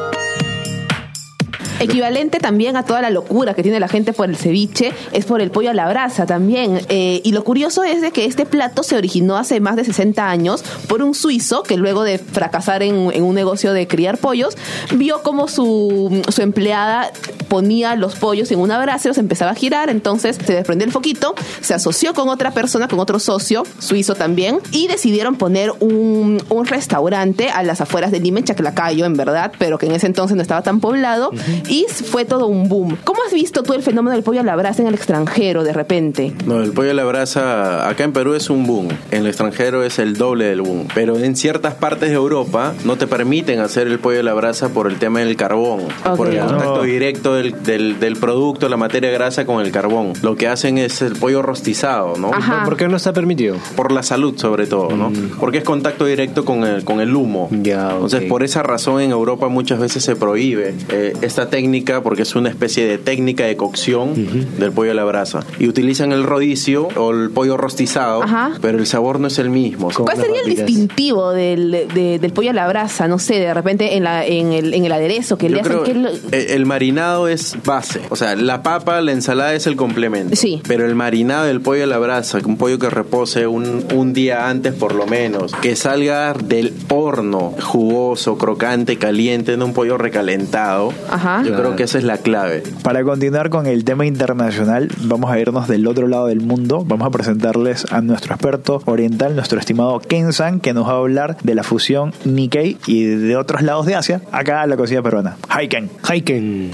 Equivalente 1.84 2.40
también 2.40 2.78
a 2.78 2.84
toda 2.84 3.02
la 3.02 3.10
locura 3.10 3.54
que 3.54 3.63
tiene 3.63 3.80
la 3.80 3.88
gente 3.88 4.13
por 4.13 4.30
el 4.30 4.38
ceviche 4.38 4.94
es 5.12 5.25
por 5.25 5.42
el 5.42 5.52
pollo 5.52 5.70
a 5.70 5.74
la 5.74 5.88
brasa 5.88 6.25
también. 6.25 6.82
Eh, 6.90 7.22
y 7.24 7.32
lo 7.32 7.44
curioso 7.44 7.84
es 7.84 8.02
de 8.02 8.12
que 8.12 8.25
este 8.25 8.46
plato 8.46 8.84
se 8.84 8.96
originó 8.96 9.38
hace 9.38 9.60
más 9.60 9.75
de 9.75 9.84
60 9.84 10.30
años 10.30 10.63
por 10.88 11.04
un 11.04 11.13
suizo 11.13 11.63
que 11.63 11.78
luego 11.78 12.04
de 12.04 12.18
fracasar 12.18 12.84
en, 12.84 12.96
un 12.96 13.36
negocio 13.36 13.74
de 13.74 13.88
criar 13.88 14.18
pollos, 14.18 14.58
vio 14.96 15.22
como 15.24 15.48
su, 15.48 16.22
su 16.30 16.42
empleada 16.42 17.12
ponía 17.48 17.96
los 17.96 18.16
pollos 18.16 18.52
en 18.52 18.60
una 18.60 18.82
brasa 18.82 19.04
los 19.10 19.18
empezaba 19.18 19.52
a 19.52 19.56
girar, 19.56 19.90
entonces 19.90 20.38
se 20.44 20.54
desprendió 20.54 20.86
el 20.86 20.92
foquito, 20.92 21.36
se 21.62 21.74
asoció 21.74 22.13
con 22.13 22.30
otra 22.30 22.52
persona, 22.52 22.88
con 22.88 23.00
otro 23.00 23.20
socio, 23.20 23.63
suizo 23.80 24.16
también, 24.16 24.60
y 24.72 24.88
decidieron 24.88 25.36
poner 25.36 25.72
un, 25.80 26.42
un 26.50 26.66
restaurante 26.66 27.50
a 27.50 27.63
las 27.63 27.82
afueras 27.82 28.12
de 28.12 28.20
Lima, 28.20 28.40
en 28.40 28.46
Chaclacayo, 28.46 29.06
en 29.06 29.16
verdad, 29.16 29.52
pero 29.58 29.78
que 29.78 29.88
en 29.88 29.94
ese 29.94 30.08
entonces 30.08 30.36
no 30.36 30.42
estaba 30.42 30.62
tan 30.62 30.80
poblado, 30.80 31.32
y 31.74 31.86
fue 31.89 32.24
todo 32.25 32.46
un 32.48 32.70
boom. 32.70 32.98
¿Cómo 33.03 33.20
has 33.25 33.34
visto 33.34 33.63
tú 33.63 33.74
el 33.74 33.82
fenómeno 33.82 34.13
del 34.13 34.24
pollo 34.24 34.42
a 34.42 34.44
la 34.44 34.56
brasa 34.56 34.82
en 34.84 34.88
el 34.89 34.94
extranjero 34.94 35.63
de 35.63 35.74
repente? 35.74 36.32
No, 36.46 36.62
el 36.62 36.72
pollo 36.72 36.92
a 36.92 36.94
la 36.94 37.03
brasa 37.03 37.89
acá 37.89 38.03
en 38.03 38.13
Perú 38.13 38.36
es 38.36 38.50
un 38.51 38.68
boom, 38.68 38.89
en 39.12 39.22
el 39.22 39.27
extranjero 39.27 39.84
es 39.84 39.98
el 39.98 40.15
doble 40.18 40.46
del 40.46 40.62
boom, 40.62 40.88
pero 40.94 41.18
en 41.18 41.36
ciertas 41.36 41.74
partes 41.74 42.10
de 42.10 42.15
Europa 42.15 42.74
no 42.86 42.96
te 42.98 43.08
permiten 43.08 43.60
hacer 43.60 43.88
el 43.88 43.98
pollo 43.98 44.20
a 44.20 44.24
la 44.24 44.34
brasa 44.36 44.70
por 44.70 44.86
el 44.88 44.98
tema 45.00 45.22
del 45.22 45.36
carbón, 45.36 45.82
por 46.15 46.27
el 46.30 46.39
contacto 46.39 46.75
No. 46.77 46.84
directo 46.84 47.34
del, 47.34 47.63
del, 47.63 48.00
del 48.00 48.18
producto, 48.18 48.70
la 48.70 48.77
materia 48.77 49.10
grasa 49.10 49.46
con 49.46 49.60
el 49.65 49.72
carbón. 49.72 50.13
Lo 50.22 50.36
que 50.36 50.48
hacen 50.48 50.77
es 50.77 51.01
el 51.01 51.13
pollo 51.15 51.42
rostizado, 51.42 52.18
¿no? 52.18 52.32
Ajá. 52.34 52.65
¿Por 52.65 52.77
qué 52.77 52.88
no 52.88 52.98
está 52.98 53.13
permitido? 53.13 53.56
por 53.75 53.92
la 53.92 54.03
salud 54.03 54.38
sobre 54.38 54.68
todo, 54.68 54.96
¿no? 54.96 55.12
Porque 55.39 55.58
es 55.60 55.63
contacto 55.63 56.06
directo 56.06 56.46
con 56.46 56.63
el, 56.65 56.84
con 56.84 57.00
el 57.01 57.15
humo. 57.15 57.50
Ya, 57.51 57.89
Entonces, 57.94 58.22
ok. 58.24 58.27
por 58.27 58.44
esa 58.44 58.62
razón 58.62 59.01
en 59.01 59.10
Europa 59.12 59.48
muchas 59.48 59.80
veces 59.80 60.03
se 60.03 60.15
prohíbe 60.15 60.75
eh, 60.89 61.13
esta 61.22 61.50
técnica 61.50 61.62
porque 62.03 62.24
es 62.24 62.36
una 62.36 62.50
especie 62.50 62.86
de 62.86 62.98
técnica 62.98 63.46
de 63.46 63.55
cocción 63.55 64.13
del 64.60 64.72
pollo 64.72 64.91
a 64.91 64.93
la 64.93 65.03
brasa. 65.05 65.41
Y 65.60 65.67
utilizan 65.67 66.12
el 66.12 66.24
rodicio 66.24 66.88
o 66.96 67.12
el 67.12 67.29
pollo 67.32 67.58
rostizado, 67.58 68.24
Ajá. 68.24 68.51
pero 68.62 68.77
el 68.77 68.86
sabor 68.86 69.20
no 69.20 69.27
es 69.27 69.39
el 69.39 69.50
mismo. 69.50 69.89
¿Cuál 69.96 70.17
sería 70.17 70.41
el 70.46 70.55
distintivo 70.55 71.32
del, 71.32 71.72
de- 71.93 72.20
del 72.20 72.32
pollo 72.34 72.50
a 72.50 72.53
la 72.53 72.67
brasa? 72.67 73.08
No 73.08 73.17
sé, 73.20 73.36
de 73.39 73.53
repente 73.53 73.96
en, 73.96 74.03
la, 74.03 74.25
en, 74.25 74.51
el, 74.51 74.74
en 74.74 74.86
el 74.86 74.91
aderezo 74.91 75.38
que 75.38 75.48
Yo 75.50 75.55
le 75.55 75.62
hacen. 75.62 75.72
creo 75.72 75.84
¿qué 75.84 75.93
lo- 75.93 76.10
eh, 76.32 76.48
el 76.55 76.65
marinado 76.65 77.27
es 77.27 77.55
base. 77.65 78.01
O 78.10 78.15
sea, 78.15 78.36
la 78.36 78.62
papa, 78.63 79.01
la 79.01 79.12
ensalada 79.12 79.53
es 79.53 79.67
el 79.67 79.75
complemento. 79.75 80.36
Sí. 80.36 80.62
Pero 80.67 80.86
el 80.86 80.96
marinado 80.96 81.46
del 81.46 81.62
pollo 81.62 81.84
a 81.84 81.88
la 81.88 81.98
brasa, 81.98 82.39
un 82.46 82.58
pollo 82.58 82.77
que 82.79 82.89
repose 82.89 83.48
un, 83.48 83.86
un 83.93 84.13
día 84.13 84.50
antes 84.50 84.74
por 84.74 84.96
lo 84.96 85.05
menos, 85.08 85.53
que 85.55 85.75
salga 85.75 86.34
del 86.34 86.74
horno 86.89 87.53
jugoso, 87.62 88.38
crocante, 88.38 88.98
caliente, 88.98 89.55
no 89.58 89.65
un 89.65 89.74
pollo 89.74 89.98
recalentado. 89.98 90.93
Ajá. 91.10 91.43
Yo 91.44 91.50
Claro. 91.50 91.64
creo 91.64 91.76
que 91.76 91.84
esa 91.84 91.98
es 91.98 92.04
la 92.04 92.18
clave. 92.18 92.64
Para 92.84 93.04
continuar 93.04 93.50
con 93.50 93.68
el 93.68 93.84
tema 93.84 94.06
internacional, 94.06 94.90
vamos 95.04 95.32
a 95.32 95.40
irnos 95.40 95.68
del 95.68 95.86
otro 95.88 96.08
lado 96.08 96.28
del 96.28 96.42
mundo. 96.42 96.84
Vamos 96.86 97.08
a 97.08 97.12
presentarles 97.12 97.86
a 97.92 98.02
nuestro 98.02 98.34
experto 98.34 98.82
oriental, 98.86 99.36
nuestro 99.36 99.60
estimado 99.60 100.00
Ken 100.00 100.32
San, 100.34 100.60
que 100.60 100.74
nos 100.74 100.88
va 100.88 100.94
a 100.94 100.98
hablar 100.98 101.38
de 101.44 101.56
la 101.56 101.64
fusión 101.64 102.14
Nikkei 102.26 102.78
y 102.88 103.04
de 103.06 103.36
otros 103.38 103.62
lados 103.62 103.86
de 103.86 103.96
Asia, 103.96 104.22
acá 104.32 104.64
en 104.64 104.70
la 104.70 104.78
cocina 104.78 105.02
peruana. 105.02 105.38
Hi 105.60 105.68
Ken. 105.68 105.90
Haiken. 106.04 106.24
Ken, 106.24 106.72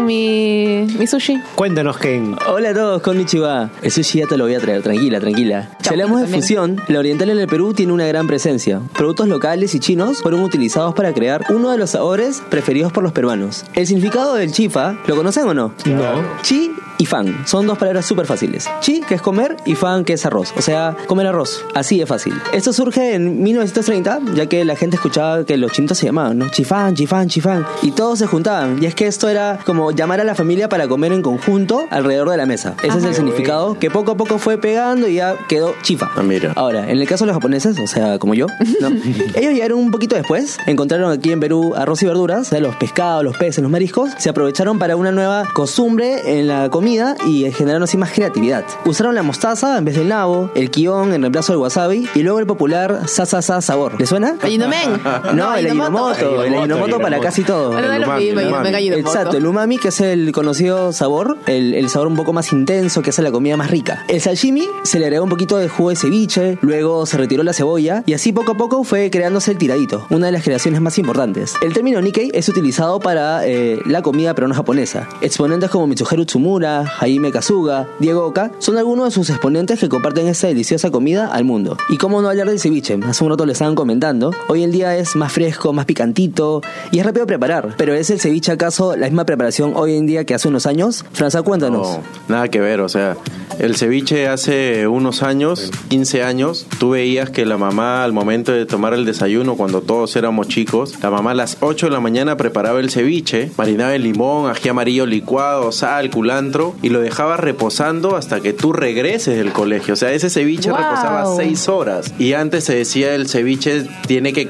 mi, 0.00 0.86
mi 0.98 1.06
sushi. 1.06 1.40
Cuéntanos, 1.54 1.98
Ken. 1.98 2.36
Hola 2.48 2.70
a 2.70 2.74
todos, 2.74 3.02
konnichiwa. 3.02 3.70
El 3.82 3.90
sushi 3.90 4.18
ya 4.20 4.26
te 4.26 4.36
lo 4.36 4.44
voy 4.44 4.54
a 4.54 4.60
traer, 4.60 4.82
tranquila, 4.82 5.20
tranquila. 5.20 5.70
Si 5.80 5.88
hablamos 5.90 6.20
de 6.20 6.26
fusión, 6.26 6.80
la 6.88 6.98
oriental 6.98 7.30
en 7.30 7.38
el 7.38 7.46
Perú 7.46 7.72
tiene 7.74 7.92
una 7.92 8.06
gran 8.06 8.26
presencia. 8.26 8.80
Productos 8.94 9.28
locales 9.28 9.74
y 9.74 9.80
chinos 9.80 10.18
fueron 10.22 10.42
utilizados 10.42 10.94
para 10.94 11.12
crear 11.12 11.44
uno 11.50 11.70
de 11.70 11.78
los 11.78 11.90
sabores 11.90 12.42
preferidos 12.48 12.92
por 12.92 13.02
los 13.02 13.12
peruanos. 13.12 13.64
El 13.74 13.86
significado 13.86 14.34
del 14.34 14.52
chifa, 14.52 14.96
¿lo 15.06 15.16
conocen 15.16 15.44
o 15.46 15.54
no? 15.54 15.72
No. 15.86 16.24
Chi 16.42 16.70
y 16.98 17.06
fan 17.06 17.46
son 17.46 17.66
dos 17.66 17.78
palabras 17.78 18.04
súper 18.04 18.26
fáciles. 18.26 18.68
Chi, 18.80 19.00
que 19.00 19.14
es 19.14 19.22
comer, 19.22 19.56
y 19.64 19.74
fan, 19.74 20.04
que 20.04 20.14
es 20.14 20.26
arroz. 20.26 20.52
O 20.56 20.62
sea, 20.62 20.96
comer 21.06 21.26
arroz. 21.26 21.64
Así 21.74 21.98
de 21.98 22.06
fácil. 22.06 22.34
Esto 22.52 22.72
surge 22.72 23.14
en 23.14 23.42
1930, 23.42 24.20
ya 24.34 24.46
que 24.46 24.64
la 24.64 24.76
gente 24.76 24.96
escuchaba 24.96 25.44
que 25.44 25.56
los 25.56 25.72
chinitos 25.72 25.98
se 25.98 26.06
llamaban, 26.06 26.38
¿no? 26.38 26.48
Chifán, 26.50 26.94
chifán, 26.94 27.28
chifán. 27.28 27.64
Y 27.82 27.92
todos 27.92 28.18
se 28.18 28.26
juntaban. 28.26 28.82
Y 28.82 28.86
es 28.86 28.94
que 28.94 29.06
esto 29.06 29.28
era 29.28 29.58
como 29.64 29.92
llamar 29.92 30.20
a 30.20 30.24
la 30.24 30.34
familia 30.34 30.68
para 30.68 30.88
comer 30.88 31.12
en 31.12 31.22
conjunto 31.22 31.86
alrededor 31.90 32.30
de 32.30 32.36
la 32.36 32.46
mesa. 32.46 32.74
Ese 32.82 32.98
es 32.98 33.04
el 33.04 33.14
significado 33.14 33.78
que 33.78 33.90
poco 33.90 34.12
a 34.12 34.16
poco 34.16 34.38
fue 34.38 34.58
pegando 34.58 35.08
y 35.08 35.14
ya 35.14 35.36
quedó 35.48 35.74
chifa. 35.82 36.10
Ah, 36.16 36.22
mira. 36.22 36.52
Ahora, 36.56 36.90
en 36.90 36.98
el 36.98 37.06
caso 37.06 37.24
de 37.24 37.28
los 37.28 37.36
japoneses, 37.36 37.78
o 37.78 37.86
sea, 37.86 38.18
como 38.18 38.34
yo, 38.34 38.46
¿no? 38.80 38.88
ellos 39.34 39.52
llegaron 39.52 39.78
un 39.78 39.90
poquito 39.90 40.16
después, 40.16 40.58
encontraron 40.66 41.12
aquí 41.12 41.30
en 41.30 41.40
Perú 41.40 41.74
arroz 41.76 42.02
y 42.02 42.06
verduras, 42.06 42.40
o 42.40 42.50
sea, 42.50 42.60
los 42.60 42.74
pescados, 42.76 43.22
los 43.22 43.36
peces, 43.36 43.62
los 43.62 43.70
mariscos, 43.70 44.10
se 44.18 44.28
aprovecharon 44.28 44.78
para 44.78 44.96
una 44.96 45.12
nueva 45.12 45.48
costumbre 45.52 46.38
en 46.38 46.48
la 46.48 46.70
comida 46.70 46.87
y 47.26 47.50
generaron 47.52 47.82
así 47.82 47.96
más 47.96 48.12
creatividad. 48.12 48.64
Usaron 48.86 49.14
la 49.14 49.22
mostaza 49.22 49.76
en 49.76 49.84
vez 49.84 49.96
del 49.96 50.08
nabo, 50.08 50.50
el 50.54 50.70
kion 50.70 51.12
en 51.12 51.20
reemplazo 51.20 51.52
del 51.52 51.60
wasabi 51.60 52.08
y 52.14 52.22
luego 52.22 52.38
el 52.38 52.46
popular 52.46 53.02
sasasa 53.06 53.60
sabor. 53.60 53.98
¿Le 53.98 54.06
suena? 54.06 54.36
Ayinomen. 54.42 55.00
No, 55.34 55.54
el 55.54 55.66
Ajinomoto, 55.66 56.42
el 56.42 56.54
Ajinomoto 56.54 56.98
para 56.98 57.20
casi 57.20 57.42
todo. 57.42 57.78
Exacto, 57.78 59.36
el 59.36 59.46
umami 59.46 59.78
que 59.78 59.88
es 59.88 60.00
el 60.00 60.32
conocido 60.32 60.92
sabor, 60.92 61.36
el, 61.46 61.74
el 61.74 61.88
sabor 61.88 62.08
un 62.08 62.16
poco 62.16 62.32
más 62.32 62.52
intenso 62.52 63.02
que 63.02 63.10
hace 63.10 63.22
la 63.22 63.30
comida 63.30 63.56
más 63.56 63.70
rica. 63.70 64.04
El 64.08 64.20
sashimi 64.20 64.68
se 64.82 64.98
le 64.98 65.06
agregó 65.06 65.24
un 65.24 65.30
poquito 65.30 65.58
de 65.58 65.68
jugo 65.68 65.90
de 65.90 65.96
ceviche, 65.96 66.58
luego 66.62 67.04
se 67.06 67.18
retiró 67.18 67.42
la 67.42 67.52
cebolla 67.52 68.02
y 68.06 68.14
así 68.14 68.32
poco 68.32 68.52
a 68.52 68.56
poco 68.56 68.84
fue 68.84 69.10
creándose 69.10 69.50
el 69.52 69.58
tiradito, 69.58 70.06
una 70.10 70.26
de 70.26 70.32
las 70.32 70.42
creaciones 70.42 70.80
más 70.80 70.98
importantes. 70.98 71.54
El 71.62 71.72
término 71.72 72.00
Nikkei 72.00 72.30
es 72.32 72.48
utilizado 72.48 73.00
para 73.00 73.46
eh, 73.46 73.80
la 73.84 74.02
comida 74.02 74.34
peruana 74.34 74.54
japonesa. 74.54 75.08
Exponentes 75.20 75.70
como 75.70 75.86
Mitsuharu 75.86 76.24
Tsumura, 76.24 76.77
Jaime 76.86 77.32
Kazuga, 77.32 77.86
Diego 77.98 78.24
Oka 78.24 78.50
son 78.58 78.78
algunos 78.78 79.06
de 79.06 79.10
sus 79.10 79.30
exponentes 79.30 79.78
que 79.78 79.88
comparten 79.88 80.28
esta 80.28 80.46
deliciosa 80.46 80.90
comida 80.90 81.26
al 81.26 81.44
mundo. 81.44 81.76
Y 81.88 81.96
cómo 81.96 82.22
no 82.22 82.28
hablar 82.28 82.48
del 82.48 82.60
ceviche, 82.60 82.98
hace 83.06 83.24
un 83.24 83.30
rato 83.30 83.46
le 83.46 83.52
estaban 83.52 83.74
comentando, 83.74 84.32
hoy 84.48 84.62
en 84.62 84.70
día 84.70 84.96
es 84.96 85.16
más 85.16 85.32
fresco, 85.32 85.72
más 85.72 85.86
picantito 85.86 86.60
y 86.90 86.98
es 86.98 87.06
rápido 87.06 87.26
preparar. 87.26 87.74
Pero 87.76 87.94
¿es 87.94 88.10
el 88.10 88.20
ceviche 88.20 88.52
acaso 88.52 88.96
la 88.96 89.06
misma 89.06 89.24
preparación 89.24 89.72
hoy 89.74 89.96
en 89.96 90.06
día 90.06 90.24
que 90.24 90.34
hace 90.34 90.48
unos 90.48 90.66
años? 90.66 91.04
Franza, 91.12 91.42
cuéntanos. 91.42 91.88
No, 91.88 92.02
nada 92.28 92.48
que 92.48 92.60
ver, 92.60 92.80
o 92.80 92.88
sea, 92.88 93.16
el 93.58 93.76
ceviche 93.76 94.28
hace 94.28 94.86
unos 94.86 95.22
años, 95.22 95.70
15 95.88 96.22
años, 96.22 96.66
tú 96.78 96.90
veías 96.90 97.30
que 97.30 97.44
la 97.44 97.58
mamá 97.58 98.04
al 98.04 98.12
momento 98.12 98.52
de 98.52 98.66
tomar 98.66 98.94
el 98.94 99.04
desayuno, 99.04 99.56
cuando 99.56 99.80
todos 99.80 100.14
éramos 100.16 100.48
chicos, 100.48 100.94
la 101.02 101.10
mamá 101.10 101.32
a 101.32 101.34
las 101.34 101.56
8 101.60 101.86
de 101.86 101.92
la 101.92 102.00
mañana 102.00 102.36
preparaba 102.36 102.80
el 102.80 102.90
ceviche, 102.90 103.50
marinaba 103.56 103.94
el 103.94 104.02
limón, 104.02 104.50
ají 104.50 104.68
amarillo 104.68 105.06
licuado, 105.06 105.72
sal, 105.72 106.10
culantro 106.10 106.67
colegio 106.68 106.78
y 106.82 106.90
lo 106.90 107.00
dejaba 107.00 107.36
reposando 107.36 108.16
hasta 108.16 108.40
que 108.40 108.52
tú 108.52 108.72
regreses 108.72 109.36
del 109.36 109.52
colegio. 109.52 109.94
O 109.94 109.96
sea, 109.96 110.12
ese 110.12 110.30
ceviche 110.30 110.70
Wow. 110.70 110.78
reposaba 110.78 111.36
seis 111.36 111.68
horas. 111.68 112.12
Y 112.18 112.32
antes 112.34 112.64
se 112.64 112.74
decía 112.74 113.14
el 113.14 113.28
ceviche 113.28 113.86
tiene 114.06 114.32
que 114.32 114.48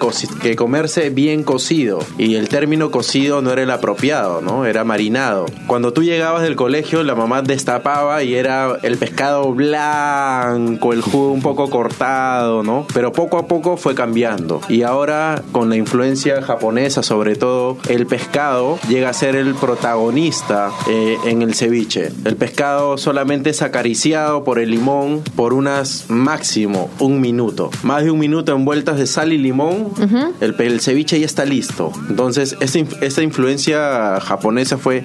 comerse 0.56 1.10
bien 1.10 1.42
cocido. 1.42 2.00
Y 2.18 2.36
el 2.36 2.48
término 2.48 2.90
cocido 2.90 3.42
no 3.42 3.52
era 3.52 3.62
el 3.62 3.70
apropiado, 3.70 4.40
¿no? 4.40 4.66
Era 4.66 4.84
marinado. 4.84 5.46
Cuando 5.66 5.92
tú 5.92 6.02
llegabas 6.02 6.42
del 6.42 6.56
colegio, 6.56 7.02
la 7.02 7.14
mamá 7.14 7.42
destapaba 7.42 8.22
y 8.22 8.34
era 8.34 8.78
el 8.82 8.96
pescado 8.98 9.52
blanco, 9.52 10.92
el 10.92 11.02
jugo 11.02 11.32
un 11.32 11.42
poco 11.42 11.70
cortado, 11.70 12.62
¿no? 12.62 12.86
Pero 12.94 13.12
poco 13.12 13.38
a 13.38 13.46
poco 13.46 13.76
fue 13.76 13.94
cambiando. 13.94 14.60
Y 14.68 14.82
ahora, 14.82 15.42
con 15.52 15.68
la 15.68 15.76
influencia 15.76 16.42
japonesa, 16.42 17.02
sobre 17.02 17.36
todo, 17.36 17.78
el 17.88 18.06
pescado 18.06 18.78
llega 18.88 19.10
a 19.10 19.12
ser 19.12 19.36
el 19.36 19.54
protagonista 19.54 20.70
eh, 20.88 21.16
en 21.26 21.42
el 21.42 21.54
ceviche. 21.54 22.07
El 22.24 22.36
pescado 22.36 22.98
solamente 22.98 23.50
es 23.50 23.62
acariciado 23.62 24.44
por 24.44 24.58
el 24.58 24.70
limón 24.70 25.22
por 25.36 25.54
unas 25.54 26.06
máximo 26.08 26.90
un 26.98 27.20
minuto. 27.20 27.70
Más 27.82 28.04
de 28.04 28.10
un 28.10 28.18
minuto 28.18 28.54
en 28.54 28.64
vueltas 28.64 28.98
de 28.98 29.06
sal 29.06 29.32
y 29.32 29.38
limón, 29.38 29.92
el, 30.40 30.54
el 30.58 30.80
ceviche 30.80 31.18
ya 31.18 31.26
está 31.26 31.44
listo. 31.44 31.92
Entonces, 32.08 32.56
esta, 32.60 32.78
esta 33.00 33.22
influencia 33.22 34.20
japonesa 34.20 34.78
fue 34.78 35.04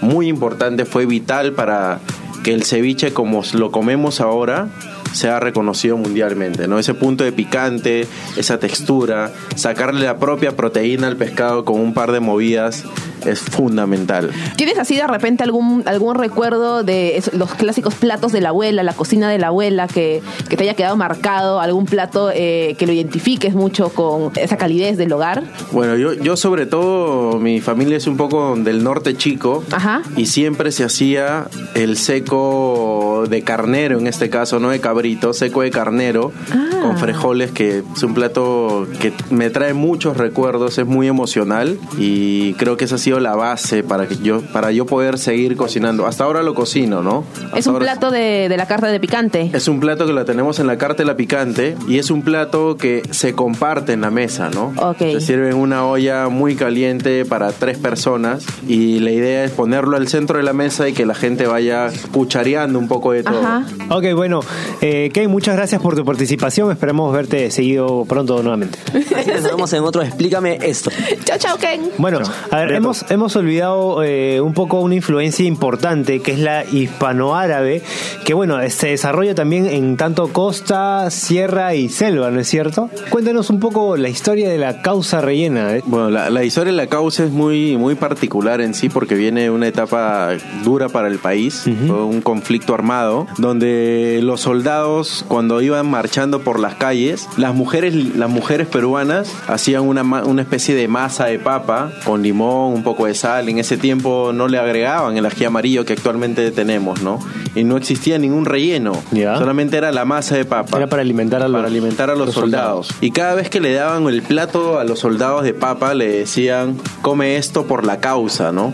muy 0.00 0.28
importante, 0.28 0.84
fue 0.84 1.06
vital 1.06 1.52
para 1.52 2.00
que 2.42 2.52
el 2.52 2.64
ceviche 2.64 3.12
como 3.12 3.42
lo 3.54 3.70
comemos 3.70 4.20
ahora 4.20 4.68
sea 5.14 5.40
reconocido 5.40 5.96
mundialmente, 5.96 6.68
¿no? 6.68 6.78
Ese 6.78 6.92
punto 6.92 7.24
de 7.24 7.32
picante, 7.32 8.06
esa 8.36 8.58
textura, 8.58 9.32
sacarle 9.54 10.04
la 10.04 10.18
propia 10.18 10.56
proteína 10.56 11.06
al 11.06 11.16
pescado 11.16 11.64
con 11.64 11.80
un 11.80 11.94
par 11.94 12.12
de 12.12 12.20
movidas 12.20 12.84
es 13.24 13.40
fundamental. 13.40 14.30
¿Tienes 14.56 14.78
así 14.78 14.96
de 14.96 15.06
repente 15.06 15.42
algún, 15.44 15.82
algún 15.86 16.14
recuerdo 16.14 16.82
de 16.82 17.22
los 17.32 17.54
clásicos 17.54 17.94
platos 17.94 18.32
de 18.32 18.40
la 18.40 18.50
abuela, 18.50 18.82
la 18.82 18.92
cocina 18.92 19.28
de 19.28 19.38
la 19.38 19.48
abuela, 19.48 19.86
que, 19.86 20.22
que 20.48 20.56
te 20.56 20.64
haya 20.64 20.74
quedado 20.74 20.96
marcado? 20.96 21.60
¿Algún 21.60 21.86
plato 21.86 22.30
eh, 22.32 22.74
que 22.78 22.86
lo 22.86 22.92
identifiques 22.92 23.54
mucho 23.54 23.88
con 23.90 24.32
esa 24.36 24.56
calidez 24.56 24.96
del 24.96 25.12
hogar? 25.12 25.44
Bueno, 25.72 25.96
yo, 25.96 26.12
yo 26.14 26.36
sobre 26.36 26.66
todo, 26.66 27.38
mi 27.38 27.60
familia 27.60 27.96
es 27.96 28.06
un 28.06 28.16
poco 28.16 28.54
del 28.56 28.82
norte 28.84 29.16
chico 29.16 29.64
Ajá. 29.72 30.02
y 30.16 30.26
siempre 30.26 30.72
se 30.72 30.84
hacía 30.84 31.46
el 31.74 31.96
seco 31.96 33.24
de 33.28 33.42
carnero, 33.42 33.98
en 33.98 34.06
este 34.06 34.30
caso, 34.30 34.60
no 34.60 34.70
de 34.70 34.80
cabrito, 34.80 35.32
seco 35.32 35.62
de 35.62 35.70
carnero 35.70 36.32
Ah. 36.52 36.68
con 36.82 36.98
frijoles, 36.98 37.50
que 37.52 37.82
es 37.94 38.02
un 38.02 38.14
plato 38.14 38.86
que 39.00 39.12
me 39.30 39.50
trae 39.50 39.74
muchos 39.74 40.16
recuerdos, 40.16 40.78
es 40.78 40.86
muy 40.86 41.08
emocional 41.08 41.78
y 41.98 42.54
creo 42.54 42.76
que 42.76 42.84
esa 42.84 42.96
ha 42.96 42.98
sido 42.98 43.13
la 43.20 43.34
base 43.34 43.82
para 43.82 44.06
que 44.06 44.16
yo 44.16 44.40
para 44.52 44.72
yo 44.72 44.86
poder 44.86 45.18
seguir 45.18 45.56
cocinando. 45.56 46.06
Hasta 46.06 46.24
ahora 46.24 46.42
lo 46.42 46.54
cocino, 46.54 47.02
¿no? 47.02 47.24
Es 47.54 47.66
un 47.66 47.78
plato 47.78 48.10
de, 48.10 48.48
de 48.48 48.56
la 48.56 48.66
carta 48.66 48.88
de 48.88 49.00
picante. 49.00 49.50
es 49.52 49.68
un 49.68 49.80
plato 49.80 50.06
que 50.06 50.12
lo 50.12 50.24
tenemos 50.24 50.58
en 50.60 50.66
la 50.66 50.78
cártela 50.78 51.16
picante 51.16 51.76
y 51.88 51.98
es 51.98 52.10
un 52.10 52.22
plato 52.22 52.76
que 52.76 53.02
se 53.10 53.34
comparte 53.34 53.92
en 53.92 54.00
la 54.00 54.10
mesa, 54.10 54.50
¿no? 54.50 54.72
Ok. 54.76 54.98
Se 54.98 55.20
sirve 55.20 55.50
en 55.50 55.56
una 55.56 55.86
olla 55.86 56.28
muy 56.28 56.54
caliente 56.56 57.24
para 57.24 57.52
tres 57.52 57.78
personas 57.78 58.44
y 58.68 59.00
la 59.00 59.10
idea 59.10 59.44
es 59.44 59.50
ponerlo 59.50 59.96
al 59.96 60.08
centro 60.08 60.38
de 60.38 60.44
la 60.44 60.52
mesa 60.52 60.88
y 60.88 60.92
que 60.92 61.06
la 61.06 61.14
gente 61.14 61.46
vaya 61.46 61.90
cuchareando 62.12 62.78
un 62.78 62.88
poco 62.88 63.12
de 63.12 63.22
todo. 63.22 63.38
Ajá. 63.38 63.64
Ok, 63.90 64.12
bueno, 64.14 64.40
eh, 64.80 65.10
Ken, 65.12 65.30
muchas 65.30 65.56
gracias 65.56 65.80
por 65.80 65.94
tu 65.96 66.04
participación. 66.04 66.70
Esperamos 66.70 67.12
verte 67.12 67.50
seguido 67.50 68.04
pronto 68.06 68.42
nuevamente. 68.42 68.78
Así 68.88 69.24
que 69.24 69.34
nos 69.34 69.44
vemos 69.44 69.72
en 69.72 69.82
otro 69.84 70.02
Explícame 70.02 70.58
esto. 70.62 70.90
Chao, 71.24 71.38
chao, 71.38 71.56
Ken. 71.58 71.90
Bueno, 71.98 72.20
a 72.50 72.56
ver, 72.56 72.72
hemos, 72.72 73.03
hemos 73.10 73.36
olvidado 73.36 74.02
eh, 74.02 74.40
un 74.40 74.54
poco 74.54 74.80
una 74.80 74.94
influencia 74.94 75.44
importante 75.44 76.20
que 76.20 76.32
es 76.32 76.38
la 76.38 76.64
hispanoárabe, 76.64 77.82
que 78.24 78.34
bueno, 78.34 78.58
se 78.70 78.88
desarrolla 78.88 79.34
también 79.34 79.66
en 79.66 79.96
tanto 79.96 80.28
costa, 80.28 81.10
sierra 81.10 81.74
y 81.74 81.88
selva, 81.88 82.30
¿no 82.30 82.40
es 82.40 82.48
cierto? 82.48 82.90
Cuéntanos 83.10 83.50
un 83.50 83.60
poco 83.60 83.96
la 83.96 84.08
historia 84.08 84.48
de 84.48 84.58
la 84.58 84.82
causa 84.82 85.20
rellena. 85.20 85.76
¿eh? 85.76 85.82
Bueno, 85.86 86.10
la, 86.10 86.30
la 86.30 86.44
historia 86.44 86.72
de 86.72 86.76
la 86.76 86.86
causa 86.86 87.24
es 87.24 87.30
muy, 87.30 87.76
muy 87.76 87.94
particular 87.94 88.60
en 88.60 88.74
sí 88.74 88.88
porque 88.88 89.14
viene 89.14 89.50
una 89.50 89.66
etapa 89.66 90.30
dura 90.62 90.88
para 90.88 91.08
el 91.08 91.18
país, 91.18 91.66
un 91.66 92.20
conflicto 92.20 92.74
armado, 92.74 93.26
donde 93.38 94.20
los 94.22 94.40
soldados 94.40 95.24
cuando 95.28 95.60
iban 95.60 95.88
marchando 95.88 96.40
por 96.40 96.60
las 96.60 96.74
calles, 96.74 97.28
las 97.36 97.54
mujeres, 97.54 97.94
las 98.16 98.30
mujeres 98.30 98.66
peruanas 98.66 99.32
hacían 99.48 99.82
una, 99.82 100.02
una 100.02 100.42
especie 100.42 100.74
de 100.74 100.88
masa 100.88 101.26
de 101.26 101.38
papa 101.38 101.90
con 102.04 102.22
limón, 102.22 102.72
un 102.72 102.82
poco 102.82 102.93
de 103.06 103.14
sal, 103.14 103.48
en 103.48 103.58
ese 103.58 103.76
tiempo 103.76 104.32
no 104.34 104.48
le 104.48 104.58
agregaban 104.58 105.16
el 105.16 105.26
ají 105.26 105.44
amarillo 105.44 105.84
que 105.84 105.92
actualmente 105.92 106.50
tenemos, 106.50 107.02
¿no? 107.02 107.18
Y 107.54 107.64
no 107.64 107.76
existía 107.76 108.18
ningún 108.18 108.44
relleno, 108.44 108.92
Ya. 109.12 109.36
solamente 109.38 109.76
era 109.76 109.92
la 109.92 110.04
masa 110.04 110.36
de 110.36 110.44
papa 110.44 110.76
Era 110.76 110.86
para 110.88 111.02
alimentar 111.02 111.42
a 111.42 111.48
los, 111.48 111.58
para 111.58 111.68
alimentar 111.68 112.10
a 112.10 112.14
los, 112.14 112.26
los 112.26 112.34
soldados. 112.34 112.88
Y 113.00 113.10
cada 113.10 113.34
vez 113.34 113.48
que 113.50 113.60
le 113.60 113.72
daban 113.74 114.06
el 114.08 114.22
plato 114.22 114.78
a 114.78 114.84
los 114.84 114.98
soldados 115.00 115.44
de 115.44 115.54
papa, 115.54 115.94
le 115.94 116.08
decían, 116.08 116.76
come 117.02 117.36
esto 117.36 117.66
por 117.66 117.84
la 117.84 118.00
causa, 118.00 118.52
¿no? 118.52 118.72